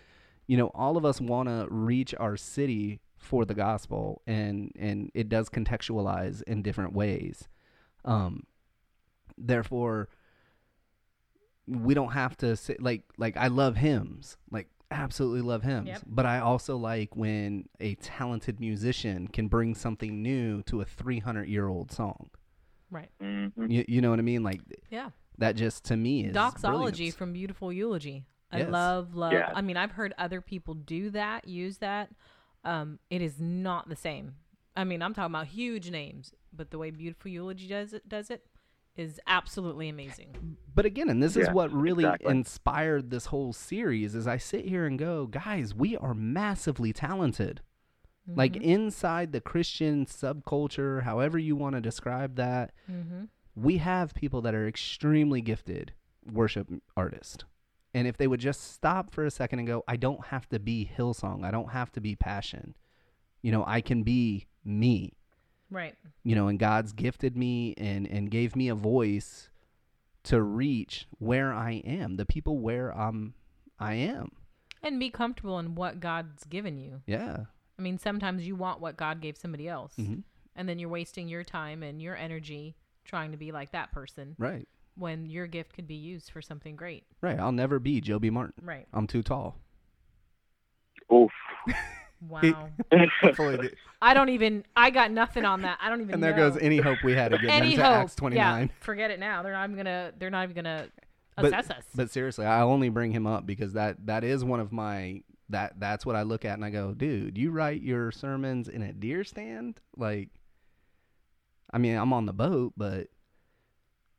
you 0.46 0.56
know 0.56 0.70
all 0.74 0.96
of 0.96 1.04
us 1.04 1.20
want 1.20 1.48
to 1.48 1.66
reach 1.70 2.14
our 2.18 2.36
city 2.36 3.00
for 3.16 3.44
the 3.44 3.54
gospel 3.54 4.22
and 4.26 4.72
and 4.78 5.10
it 5.14 5.28
does 5.28 5.48
contextualize 5.48 6.42
in 6.44 6.62
different 6.62 6.92
ways. 6.92 7.48
Um 8.04 8.44
therefore 9.38 10.08
we 11.66 11.94
don't 11.94 12.12
have 12.12 12.36
to 12.38 12.56
say 12.56 12.76
like 12.80 13.04
like 13.16 13.36
I 13.36 13.46
love 13.48 13.76
hymns. 13.76 14.36
Like 14.50 14.68
absolutely 14.92 15.40
love 15.40 15.62
hymns 15.62 15.88
Yep. 15.88 16.02
but 16.06 16.26
I 16.26 16.38
also 16.40 16.76
like 16.76 17.16
when 17.16 17.68
a 17.80 17.94
talented 17.96 18.60
musician 18.60 19.26
can 19.28 19.48
bring 19.48 19.74
something 19.74 20.22
new 20.22 20.62
to 20.64 20.80
a 20.80 20.84
300 20.84 21.48
year 21.48 21.66
old 21.68 21.90
song 21.90 22.30
Right. 22.90 23.08
Mhm. 23.22 23.70
you, 23.70 23.84
you 23.88 24.00
know 24.02 24.10
what 24.10 24.18
I 24.18 24.22
mean? 24.22 24.42
Like 24.42 24.60
Yeah. 24.90 25.10
that 25.38 25.56
just 25.56 25.84
to 25.86 25.96
me 25.96 26.26
is 26.26 26.34
Doxology 26.34 26.96
brilliance. 26.96 27.14
from 27.16 27.32
Beautiful 27.32 27.72
Eulogy. 27.72 28.26
I 28.50 28.58
Yes. 28.58 28.70
love, 28.70 29.14
love. 29.14 29.32
Yeah. 29.32 29.50
I 29.54 29.62
mean, 29.62 29.78
I've 29.78 29.92
heard 29.92 30.12
other 30.18 30.42
people 30.42 30.74
do 30.74 31.08
that, 31.10 31.48
use 31.48 31.78
that. 31.78 32.10
Um, 32.64 32.98
it 33.08 33.22
is 33.22 33.40
not 33.40 33.88
the 33.88 33.96
same. 33.96 34.34
I 34.76 34.84
mean, 34.84 35.00
I'm 35.02 35.14
talking 35.14 35.34
about 35.34 35.46
huge 35.46 35.90
names, 35.90 36.34
but 36.52 36.70
the 36.70 36.76
way 36.76 36.90
Beautiful 36.90 37.30
Eulogy 37.30 37.66
does 37.66 37.94
it, 37.94 38.06
does 38.10 38.30
it, 38.30 38.46
is 38.96 39.20
absolutely 39.26 39.88
amazing. 39.88 40.56
But 40.74 40.84
again, 40.86 41.08
and 41.08 41.22
this 41.22 41.36
is 41.36 41.48
what 41.50 41.72
really 41.72 42.04
exactly. 42.04 42.30
inspired 42.30 43.10
this 43.10 43.26
whole 43.26 43.52
series. 43.52 44.14
Is 44.14 44.26
I 44.26 44.36
sit 44.36 44.66
here 44.66 44.86
and 44.86 44.98
go, 44.98 45.26
guys, 45.26 45.74
we 45.74 45.96
are 45.96 46.14
massively 46.14 46.92
talented. 46.92 47.60
Like 48.26 48.52
Mm-hmm. 48.52 48.62
inside 48.62 49.32
the 49.32 49.40
Christian 49.40 50.06
subculture, 50.06 51.02
however 51.02 51.38
you 51.38 51.56
want 51.56 51.74
to 51.74 51.80
describe 51.80 52.36
that, 52.36 52.72
Mm-hmm. 52.90 53.24
we 53.56 53.78
have 53.78 54.14
people 54.14 54.40
that 54.42 54.54
are 54.54 54.68
extremely 54.68 55.40
gifted 55.40 55.92
worship 56.30 56.68
artists. 56.96 57.44
And 57.94 58.06
if 58.06 58.16
they 58.16 58.26
would 58.26 58.40
just 58.40 58.72
stop 58.72 59.12
for 59.12 59.24
a 59.26 59.30
second 59.30 59.58
and 59.58 59.68
go, 59.68 59.82
I 59.88 59.96
don't 59.96 60.26
have 60.26 60.48
to 60.50 60.58
be 60.58 60.88
Hillsong. 60.96 61.44
I 61.44 61.50
don't 61.50 61.72
have 61.72 61.90
to 61.92 62.00
be 62.00 62.14
Passion. 62.14 62.74
You 63.42 63.50
know, 63.52 63.64
I 63.66 63.80
can 63.80 64.02
be 64.02 64.46
me. 64.64 65.14
Right. 65.72 65.94
you 66.22 66.34
know, 66.34 66.48
and 66.48 66.58
God's 66.58 66.92
gifted 66.92 67.36
me 67.36 67.74
and 67.78 68.06
and 68.06 68.30
gave 68.30 68.54
me 68.54 68.68
a 68.68 68.74
voice 68.74 69.48
to 70.24 70.40
reach 70.42 71.06
where 71.18 71.52
I 71.52 71.82
am, 71.84 72.16
the 72.16 72.26
people 72.26 72.58
where 72.58 72.96
I'm 72.96 73.34
I 73.80 73.94
am. 73.94 74.30
And 74.82 75.00
be 75.00 75.10
comfortable 75.10 75.58
in 75.58 75.74
what 75.74 75.98
God's 76.00 76.44
given 76.44 76.76
you. 76.78 77.00
Yeah. 77.06 77.44
I 77.78 77.82
mean, 77.82 77.98
sometimes 77.98 78.46
you 78.46 78.54
want 78.54 78.80
what 78.80 78.96
God 78.96 79.20
gave 79.20 79.36
somebody 79.36 79.66
else, 79.68 79.94
Mhm. 79.96 80.22
and 80.54 80.68
then 80.68 80.78
you're 80.78 80.88
wasting 80.90 81.26
your 81.28 81.42
time 81.42 81.82
and 81.82 82.00
your 82.02 82.14
energy 82.16 82.76
trying 83.04 83.30
to 83.32 83.36
be 83.36 83.50
like 83.50 83.72
that 83.72 83.90
person 83.92 84.36
Right. 84.38 84.68
when 84.94 85.26
your 85.26 85.46
gift 85.46 85.72
could 85.72 85.86
be 85.88 85.94
used 85.96 86.30
for 86.30 86.42
something 86.42 86.76
great. 86.76 87.04
Right. 87.20 87.38
I'll 87.40 87.50
never 87.50 87.78
be 87.78 88.00
Joby 88.00 88.30
Martin. 88.30 88.64
Right. 88.64 88.86
I'm 88.92 89.06
too 89.06 89.22
tall. 89.22 89.56
Oof. 91.12 91.32
Wow. 92.28 92.68
I 94.02 94.14
don't 94.14 94.28
even. 94.30 94.64
I 94.76 94.90
got 94.90 95.10
nothing 95.10 95.44
on 95.44 95.62
that. 95.62 95.78
I 95.80 95.88
don't 95.88 96.00
even. 96.00 96.14
and 96.14 96.22
there 96.22 96.32
know. 96.32 96.50
goes 96.50 96.60
any 96.60 96.78
hope 96.78 96.98
we 97.04 97.12
had 97.12 97.32
of 97.32 97.40
getting 97.40 97.54
any 97.54 97.70
into 97.72 97.84
hope. 97.84 97.92
Acts 97.92 98.14
29. 98.14 98.66
Yeah, 98.66 98.72
forget 98.80 99.10
it 99.10 99.20
now. 99.20 99.42
They're 99.42 99.52
not 99.52 99.64
even 99.64 99.76
gonna. 99.76 100.12
They're 100.18 100.30
not 100.30 100.44
even 100.44 100.56
gonna 100.56 100.88
But- 101.36 101.46
assess 101.46 101.70
us. 101.70 101.84
But 101.94 102.10
seriously, 102.10 102.46
I 102.46 102.62
only 102.62 102.88
bring 102.88 103.12
him 103.12 103.26
up 103.26 103.46
because 103.46 103.74
that 103.74 104.06
that 104.06 104.24
is 104.24 104.44
one 104.44 104.60
of 104.60 104.72
my 104.72 105.22
that 105.48 105.78
that's 105.78 106.04
what 106.06 106.16
I 106.16 106.22
look 106.22 106.44
at 106.44 106.54
and 106.54 106.64
I 106.64 106.70
go, 106.70 106.92
dude, 106.92 107.36
you 107.38 107.50
write 107.50 107.82
your 107.82 108.10
sermons 108.10 108.68
in 108.68 108.82
a 108.82 108.92
deer 108.92 109.24
stand? 109.24 109.80
Like 109.96 110.30
I 111.72 111.78
mean, 111.78 111.96
I'm 111.96 112.12
on 112.12 112.26
the 112.26 112.32
boat, 112.32 112.74
but 112.76 113.08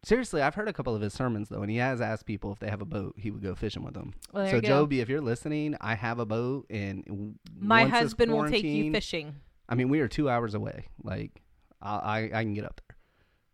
seriously, 0.04 0.42
I've 0.42 0.56
heard 0.56 0.68
a 0.68 0.74
couple 0.74 0.96
of 0.96 1.02
his 1.02 1.14
sermons 1.14 1.50
though, 1.50 1.62
and 1.62 1.72
he 1.72 1.78
has 1.78 2.02
asked 2.02 2.26
people 2.26 2.52
if 2.52 2.60
they 2.60 2.70
have 2.70 2.82
a 2.82 2.86
boat, 2.86 3.16
he 3.18 3.32
would 3.32 3.42
go 3.42 3.56
fishing 3.56 3.84
with 3.84 3.94
them. 3.94 4.14
Well, 4.32 4.50
so. 4.50 4.62
Joby, 4.62 5.02
if 5.02 5.10
you're 5.10 5.22
listening, 5.22 5.76
I 5.82 5.96
have 5.96 6.20
a 6.20 6.26
boat 6.26 6.66
and 6.70 7.38
My 7.60 7.86
husband 7.86 8.32
will 8.32 8.50
take 8.50 8.64
you 8.64 8.92
fishing. 8.92 9.36
I 9.68 9.76
mean, 9.76 9.90
we 9.90 10.00
are 10.02 10.08
2 10.08 10.30
hours 10.30 10.54
away. 10.54 10.88
Like 11.04 11.42
I 11.82 11.96
I, 11.96 12.18
I 12.26 12.44
can 12.44 12.54
get 12.54 12.66
up 12.66 12.82
there. 12.88 12.98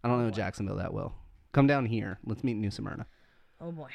I 0.03 0.07
don't 0.07 0.19
know 0.23 0.29
boy. 0.29 0.35
Jacksonville 0.35 0.77
that 0.77 0.93
well. 0.93 1.15
Come 1.51 1.67
down 1.67 1.85
here. 1.85 2.19
Let's 2.25 2.43
meet 2.43 2.53
in 2.53 2.62
New 2.62 2.71
Smyrna. 2.71 3.05
Oh 3.59 3.71
boy. 3.71 3.89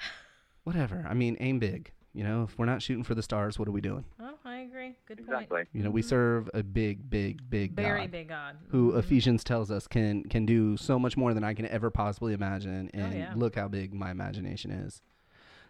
whatever. 0.64 1.06
I 1.08 1.14
mean, 1.14 1.36
aim 1.40 1.58
big. 1.58 1.92
You 2.12 2.24
know, 2.24 2.42
if 2.44 2.58
we're 2.58 2.66
not 2.66 2.82
shooting 2.82 3.04
for 3.04 3.14
the 3.14 3.22
stars, 3.22 3.58
what 3.58 3.68
are 3.68 3.72
we 3.72 3.80
doing? 3.80 4.04
Oh, 4.20 4.34
I 4.44 4.57
agree. 4.88 4.96
Good 5.06 5.26
point. 5.26 5.42
Exactly. 5.42 5.62
You 5.72 5.82
know, 5.84 5.90
we 5.90 6.02
serve 6.02 6.50
a 6.54 6.62
big, 6.62 7.08
big, 7.10 7.48
big 7.50 7.72
Mm-hmm. 7.74 7.82
Very 7.82 8.00
God 8.02 8.10
big 8.10 8.28
God. 8.28 8.56
who 8.68 8.92
Mhm. 8.92 8.98
Ephesians 8.98 9.44
tells 9.44 9.70
us 9.70 9.86
can 9.86 10.24
can 10.24 10.46
do 10.46 10.76
so 10.76 10.98
much 10.98 11.16
more 11.16 11.34
than 11.34 11.44
I 11.44 11.54
can 11.54 11.66
ever 11.66 11.90
possibly 11.90 12.32
imagine. 12.34 12.90
And 12.94 13.12
Oh, 13.14 13.16
yeah. 13.16 13.32
look 13.36 13.54
how 13.56 13.68
big 13.68 13.94
my 13.94 14.10
imagination 14.10 14.70
is. 14.70 15.02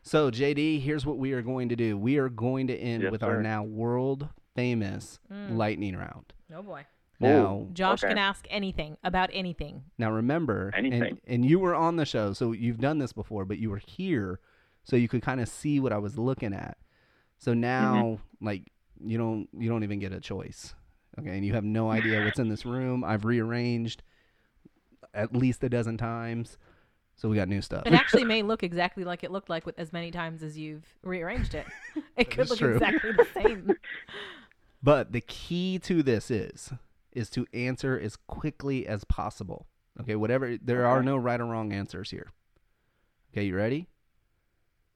So, 0.03 0.31
JD, 0.31 0.81
here's 0.81 1.05
what 1.05 1.19
we 1.19 1.33
are 1.33 1.43
going 1.43 1.69
to 1.69 1.77
do. 1.77 1.99
We 1.99 2.17
are 2.19 2.29
going 2.29 2.67
to 2.69 2.77
end 2.77 3.03
Yes, 3.03 3.13
with 3.13 3.23
our 3.23 3.43
now 3.43 3.63
world 3.65 4.29
famous 4.55 5.19
Mm. 5.31 5.57
lightning 5.57 5.97
round. 5.97 6.33
Oh 6.55 6.63
boy. 6.63 6.85
Now, 7.21 7.67
Josh 7.73 8.05
Okay. 8.05 8.11
can 8.13 8.19
ask 8.19 8.47
anything 8.49 8.97
about 9.03 9.29
anything. 9.33 9.83
Now 9.99 10.13
remember, 10.13 10.71
Anything. 10.77 11.19
and 11.27 11.45
you 11.45 11.59
were 11.59 11.75
on 11.75 11.97
the 11.97 12.05
show, 12.07 12.33
so 12.33 12.53
you've 12.53 12.79
done 12.79 12.99
this 12.99 13.13
before, 13.13 13.45
but 13.45 13.59
you 13.59 13.71
were 13.71 13.79
here, 13.85 14.39
so 14.85 14.95
you 14.95 15.09
could 15.09 15.21
kind 15.23 15.41
of 15.41 15.49
see 15.49 15.81
what 15.81 15.93
I 15.93 15.99
was 15.99 16.17
looking 16.17 16.55
at. 16.55 16.79
So 17.37 17.55
now, 17.55 18.21
like, 18.41 18.71
you 19.05 19.19
don't 19.19 19.49
you 19.57 19.69
don't 19.69 19.85
even 19.85 19.99
get 19.99 20.13
a 20.13 20.21
choice, 20.21 20.75
okay? 21.19 21.31
And 21.37 21.45
you 21.45 21.55
have 21.55 21.65
no 21.65 21.91
idea 21.91 22.21
what's 22.23 22.39
in 22.39 22.49
this 22.49 22.65
room. 22.65 23.05
I've 23.05 23.25
rearranged 23.25 24.03
at 25.15 25.35
least 25.35 25.63
a 25.65 25.69
dozen 25.69 25.97
times, 25.97 26.59
so 27.17 27.29
we 27.29 27.37
got 27.37 27.49
new 27.49 27.63
stuff. 27.63 27.87
It 27.87 27.93
actually 27.95 28.25
may 28.25 28.43
look 28.43 28.63
exactly 28.63 29.05
like 29.05 29.25
it 29.25 29.31
looked 29.31 29.49
like 29.49 29.65
with 29.67 29.79
as 29.79 29.93
many 29.93 30.11
times 30.11 30.43
as 30.43 30.59
you've 30.59 30.85
rearranged 31.03 31.55
it. 31.55 31.67
It 32.17 32.31
could 32.31 32.49
look 32.51 32.59
true. 32.59 32.75
exactly 32.75 33.13
the 33.13 33.27
same. 33.35 33.77
But 34.83 35.13
the 35.13 35.21
key 35.21 35.79
to 35.81 36.03
this 36.03 36.31
is 36.31 36.73
is 37.13 37.29
to 37.31 37.47
answer 37.53 37.99
as 37.99 38.17
quickly 38.17 38.87
as 38.87 39.05
possible. 39.05 39.67
Okay, 40.01 40.15
whatever. 40.15 40.57
There 40.57 40.87
Okay. 40.87 40.89
are 40.99 41.03
no 41.03 41.17
right 41.17 41.41
or 41.41 41.47
wrong 41.47 41.73
answers 41.73 42.11
here. 42.11 42.29
Okay, 43.33 43.45
you 43.45 43.57
ready? 43.57 43.89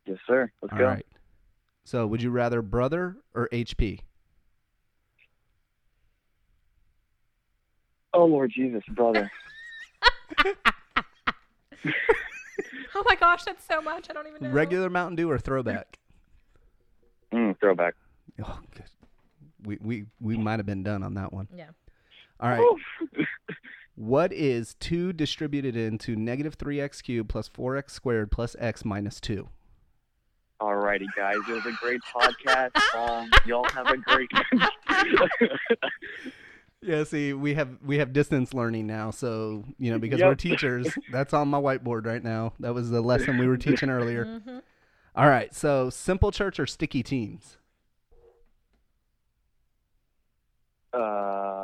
Yes, 0.07 0.19
sir. 0.27 0.51
Let's 0.63 0.73
All 0.73 0.79
go. 0.79 0.85
right. 0.87 1.07
So, 1.85 2.07
would 2.07 2.23
you 2.23 2.31
rather 2.31 2.63
brother 2.63 3.17
or 3.35 3.49
HP? 3.53 4.01
Oh 8.15 8.25
Lord 8.25 8.53
Jesus, 8.55 8.83
brother. 8.95 9.31
Oh 12.95 13.03
my 13.07 13.17
gosh, 13.17 13.45
that's 13.45 13.65
so 13.65 13.81
much. 13.81 14.09
I 14.11 14.13
don't 14.13 14.27
even 14.29 14.43
know. 14.43 14.51
Regular 14.51 14.91
Mountain 14.91 15.17
Dew 15.17 15.31
or 15.31 15.39
throwback? 15.39 15.99
Mm, 17.33 17.59
throwback. 17.59 17.95
Oh, 18.45 18.61
good. 18.75 18.85
We 19.65 19.79
we 19.81 20.05
we 20.21 20.37
might 20.37 20.59
have 20.59 20.67
been 20.67 20.83
done 20.83 21.03
on 21.03 21.15
that 21.15 21.33
one. 21.33 21.49
Yeah. 21.55 21.71
All 22.39 22.51
right. 22.51 22.63
what 23.95 24.33
is 24.33 24.75
2 24.81 25.13
distributed 25.13 25.77
into 25.77 26.17
negative 26.17 26.59
3x 26.59 27.03
cubed 27.03 27.29
plus 27.29 27.49
4x 27.49 27.91
squared 27.91 28.31
plus 28.31 28.57
x 28.59 28.85
minus 28.85 29.21
2? 30.63 30.69
Alrighty, 30.69 31.07
guys. 31.17 31.37
It 31.49 31.53
was 31.53 31.67
a 31.67 31.73
great 31.81 32.01
podcast. 32.15 32.71
Um, 32.95 33.31
y'all 33.47 33.65
have 33.71 33.89
a 33.89 33.97
great. 33.97 34.31
Yeah, 36.85 37.05
see, 37.05 37.33
we 37.33 37.55
have 37.55 37.79
we 37.85 37.99
have 37.99 38.13
distance 38.13 38.53
learning 38.53 38.89
now, 38.89 39.13
so 39.13 39.65
you 39.79 39.93
know 39.93 40.01
because 40.01 40.19
Yep. 40.19 40.27
we're 40.29 40.35
teachers. 40.35 40.99
That's 41.09 41.33
on 41.33 41.47
my 41.47 41.61
whiteboard 41.61 42.07
right 42.07 42.23
now. 42.23 42.55
That 42.59 42.75
was 42.75 42.91
the 42.91 43.01
lesson 43.01 43.39
we 43.39 43.47
were 43.47 43.57
teaching 43.69 43.89
earlier. 43.89 44.41
hmm 44.45 44.59
All 45.15 45.29
right, 45.29 45.55
so 45.55 45.91
simple 45.91 46.33
church 46.33 46.59
or 46.59 46.67
sticky 46.67 47.05
teams? 47.05 47.57
uh, 50.93 51.62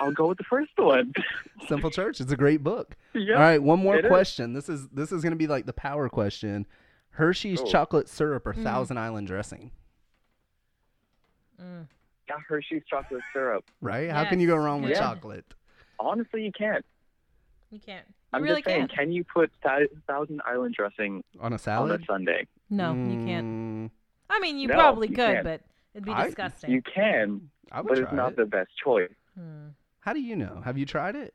I'll 0.00 0.12
go 0.12 0.28
with 0.28 0.38
the 0.38 0.44
first 0.44 0.70
one. 0.76 1.12
Simple 1.68 1.90
church. 1.90 2.20
It's 2.20 2.32
a 2.32 2.36
great 2.36 2.62
book. 2.64 2.96
yeah. 3.14 3.34
All 3.34 3.40
right, 3.40 3.62
one 3.62 3.78
more 3.80 3.96
it 3.96 4.04
is. 4.06 4.08
question. 4.08 4.52
This 4.54 4.68
is 4.68 4.88
this 4.88 5.12
is 5.12 5.22
going 5.22 5.32
to 5.32 5.36
be 5.38 5.46
like 5.46 5.66
the 5.66 5.72
power 5.72 6.08
question. 6.08 6.66
Hershey's 7.10 7.60
Oh. 7.60 7.66
chocolate 7.66 8.08
syrup 8.08 8.46
or 8.46 8.54
Mm. 8.54 8.62
Thousand 8.62 8.98
Island 8.98 9.26
dressing, 9.26 9.70
Mm. 11.60 11.86
Got 12.28 12.40
Hershey's 12.48 12.82
chocolate 12.88 13.22
syrup. 13.32 13.64
right? 13.80 14.10
How 14.10 14.24
can 14.24 14.40
you 14.40 14.46
go 14.46 14.56
wrong 14.56 14.80
with 14.82 14.92
good. 14.92 14.98
chocolate 14.98 15.54
honestly, 15.98 16.42
you 16.44 16.52
can't. 16.52 16.84
You 17.70 17.78
can't. 17.78 18.06
You 18.08 18.14
I'm 18.32 18.42
really 18.42 18.62
just 18.62 18.66
saying, 18.66 18.86
can't. 18.88 18.92
can 18.92 19.12
you 19.12 19.22
put 19.24 19.50
Thou- 19.62 19.86
Thousand 20.06 20.40
Island 20.46 20.74
dressing 20.74 21.22
on 21.40 21.52
a 21.52 21.54
on 21.54 21.58
salad? 21.58 22.00
a 22.02 22.04
Sunday? 22.06 22.46
No, 22.70 22.94
you 22.94 23.26
can't. 23.26 23.46
Mm, 23.46 23.90
I 24.30 24.40
mean, 24.40 24.58
you 24.58 24.68
No, 24.68 24.74
probably 24.74 25.08
you 25.08 25.14
could, 25.16 25.26
can't. 25.34 25.44
but 25.44 25.60
it'd 25.94 26.04
be 26.06 26.12
I- 26.12 26.24
disgusting. 26.26 26.70
You 26.70 26.80
can, 26.82 27.50
I 27.70 27.80
would 27.82 27.88
but 27.88 27.94
try 27.96 28.04
it's 28.04 28.12
not 28.14 28.30
it. 28.32 28.36
the 28.36 28.46
best 28.46 28.70
choice. 28.82 29.10
Hmm. 29.38 29.68
How 30.00 30.12
do 30.12 30.20
you 30.20 30.36
know? 30.36 30.62
Have 30.64 30.78
you 30.78 30.86
tried 30.86 31.14
it? 31.16 31.34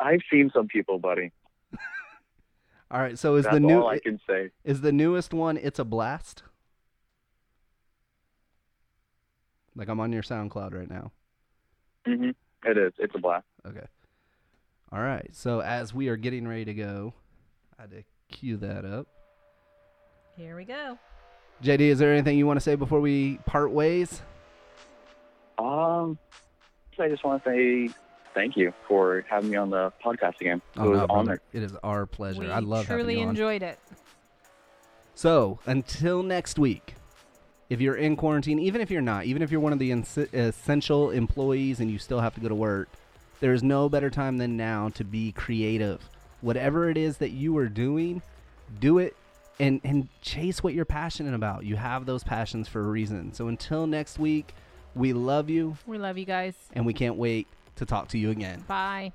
I've 0.00 0.20
seen 0.30 0.50
some 0.54 0.68
people, 0.68 0.98
buddy. 0.98 1.32
All 2.90 3.00
right, 3.00 3.18
so 3.18 3.36
is 3.36 3.44
That's 3.44 3.54
the 3.54 3.60
new 3.60 3.80
all 3.80 3.88
I 3.88 3.98
can 3.98 4.20
say. 4.28 4.50
is 4.64 4.80
the 4.80 4.92
newest 4.92 5.34
one? 5.34 5.56
It's 5.56 5.78
a 5.78 5.84
blast. 5.84 6.42
Like 9.74 9.88
I'm 9.88 10.00
on 10.00 10.12
your 10.12 10.22
SoundCloud 10.22 10.72
right 10.72 10.88
now. 10.88 11.10
hmm 12.06 12.30
It 12.64 12.78
is. 12.78 12.92
It's 12.98 13.14
a 13.14 13.18
blast. 13.18 13.44
Okay. 13.66 13.84
All 14.92 15.00
right. 15.00 15.28
So 15.32 15.60
as 15.60 15.92
we 15.92 16.08
are 16.08 16.16
getting 16.16 16.46
ready 16.46 16.64
to 16.66 16.74
go, 16.74 17.12
I 17.78 17.82
had 17.82 17.90
to 17.90 18.04
cue 18.30 18.56
that 18.58 18.84
up. 18.84 19.06
Here 20.36 20.56
we 20.56 20.64
go. 20.64 20.98
JD, 21.62 21.80
is 21.80 21.98
there 21.98 22.12
anything 22.12 22.38
you 22.38 22.46
want 22.46 22.56
to 22.58 22.62
say 22.62 22.76
before 22.76 23.00
we 23.00 23.38
part 23.46 23.70
ways? 23.72 24.22
Um, 25.58 26.18
so 26.28 26.45
I 27.00 27.08
just 27.08 27.24
want 27.24 27.42
to 27.44 27.50
say 27.50 27.94
thank 28.34 28.56
you 28.56 28.72
for 28.88 29.24
having 29.28 29.50
me 29.50 29.56
on 29.56 29.70
the 29.70 29.92
podcast 30.04 30.40
again. 30.40 30.60
Oh, 30.76 30.82
it 30.82 30.86
Oh 30.86 30.90
was 30.90 30.98
no, 30.98 31.04
an 31.04 31.10
honor. 31.10 31.40
It 31.52 31.62
is 31.62 31.74
our 31.82 32.06
pleasure. 32.06 32.40
we 32.40 32.50
I 32.50 32.58
love 32.60 32.86
having 32.86 33.04
truly 33.04 33.18
you 33.20 33.24
on. 33.24 33.30
enjoyed 33.30 33.62
it. 33.62 33.78
So 35.14 35.58
until 35.66 36.22
next 36.22 36.58
week, 36.58 36.94
if 37.70 37.80
you're 37.80 37.96
in 37.96 38.16
quarantine, 38.16 38.58
even 38.58 38.80
if 38.80 38.90
you're 38.90 39.00
not, 39.02 39.24
even 39.24 39.42
if 39.42 39.50
you're 39.50 39.60
one 39.60 39.72
of 39.72 39.78
the 39.78 39.90
ins- 39.90 40.18
essential 40.18 41.10
employees 41.10 41.80
and 41.80 41.90
you 41.90 41.98
still 41.98 42.20
have 42.20 42.34
to 42.34 42.40
go 42.40 42.48
to 42.48 42.54
work, 42.54 42.88
there 43.40 43.52
is 43.52 43.62
no 43.62 43.88
better 43.88 44.10
time 44.10 44.36
than 44.38 44.56
now 44.56 44.88
to 44.90 45.04
be 45.04 45.32
creative. 45.32 46.08
Whatever 46.42 46.90
it 46.90 46.96
is 46.96 47.16
that 47.18 47.30
you 47.30 47.56
are 47.56 47.68
doing, 47.68 48.22
do 48.78 48.98
it 48.98 49.16
and 49.58 49.80
and 49.84 50.08
chase 50.20 50.62
what 50.62 50.74
you're 50.74 50.84
passionate 50.84 51.34
about. 51.34 51.64
You 51.64 51.76
have 51.76 52.04
those 52.04 52.22
passions 52.22 52.68
for 52.68 52.80
a 52.80 52.88
reason. 52.88 53.32
So 53.32 53.48
until 53.48 53.86
next 53.86 54.18
week, 54.18 54.54
we 54.96 55.12
love 55.12 55.50
you 55.50 55.76
We 55.86 55.98
love 55.98 56.18
you 56.18 56.24
guys. 56.24 56.54
and 56.72 56.84
we 56.86 56.92
can't 56.94 57.16
wait 57.16 57.46
to 57.76 57.84
talk 57.86 58.08
to 58.08 58.18
you 58.18 58.30
again. 58.30 58.64
Bye. 58.66 59.12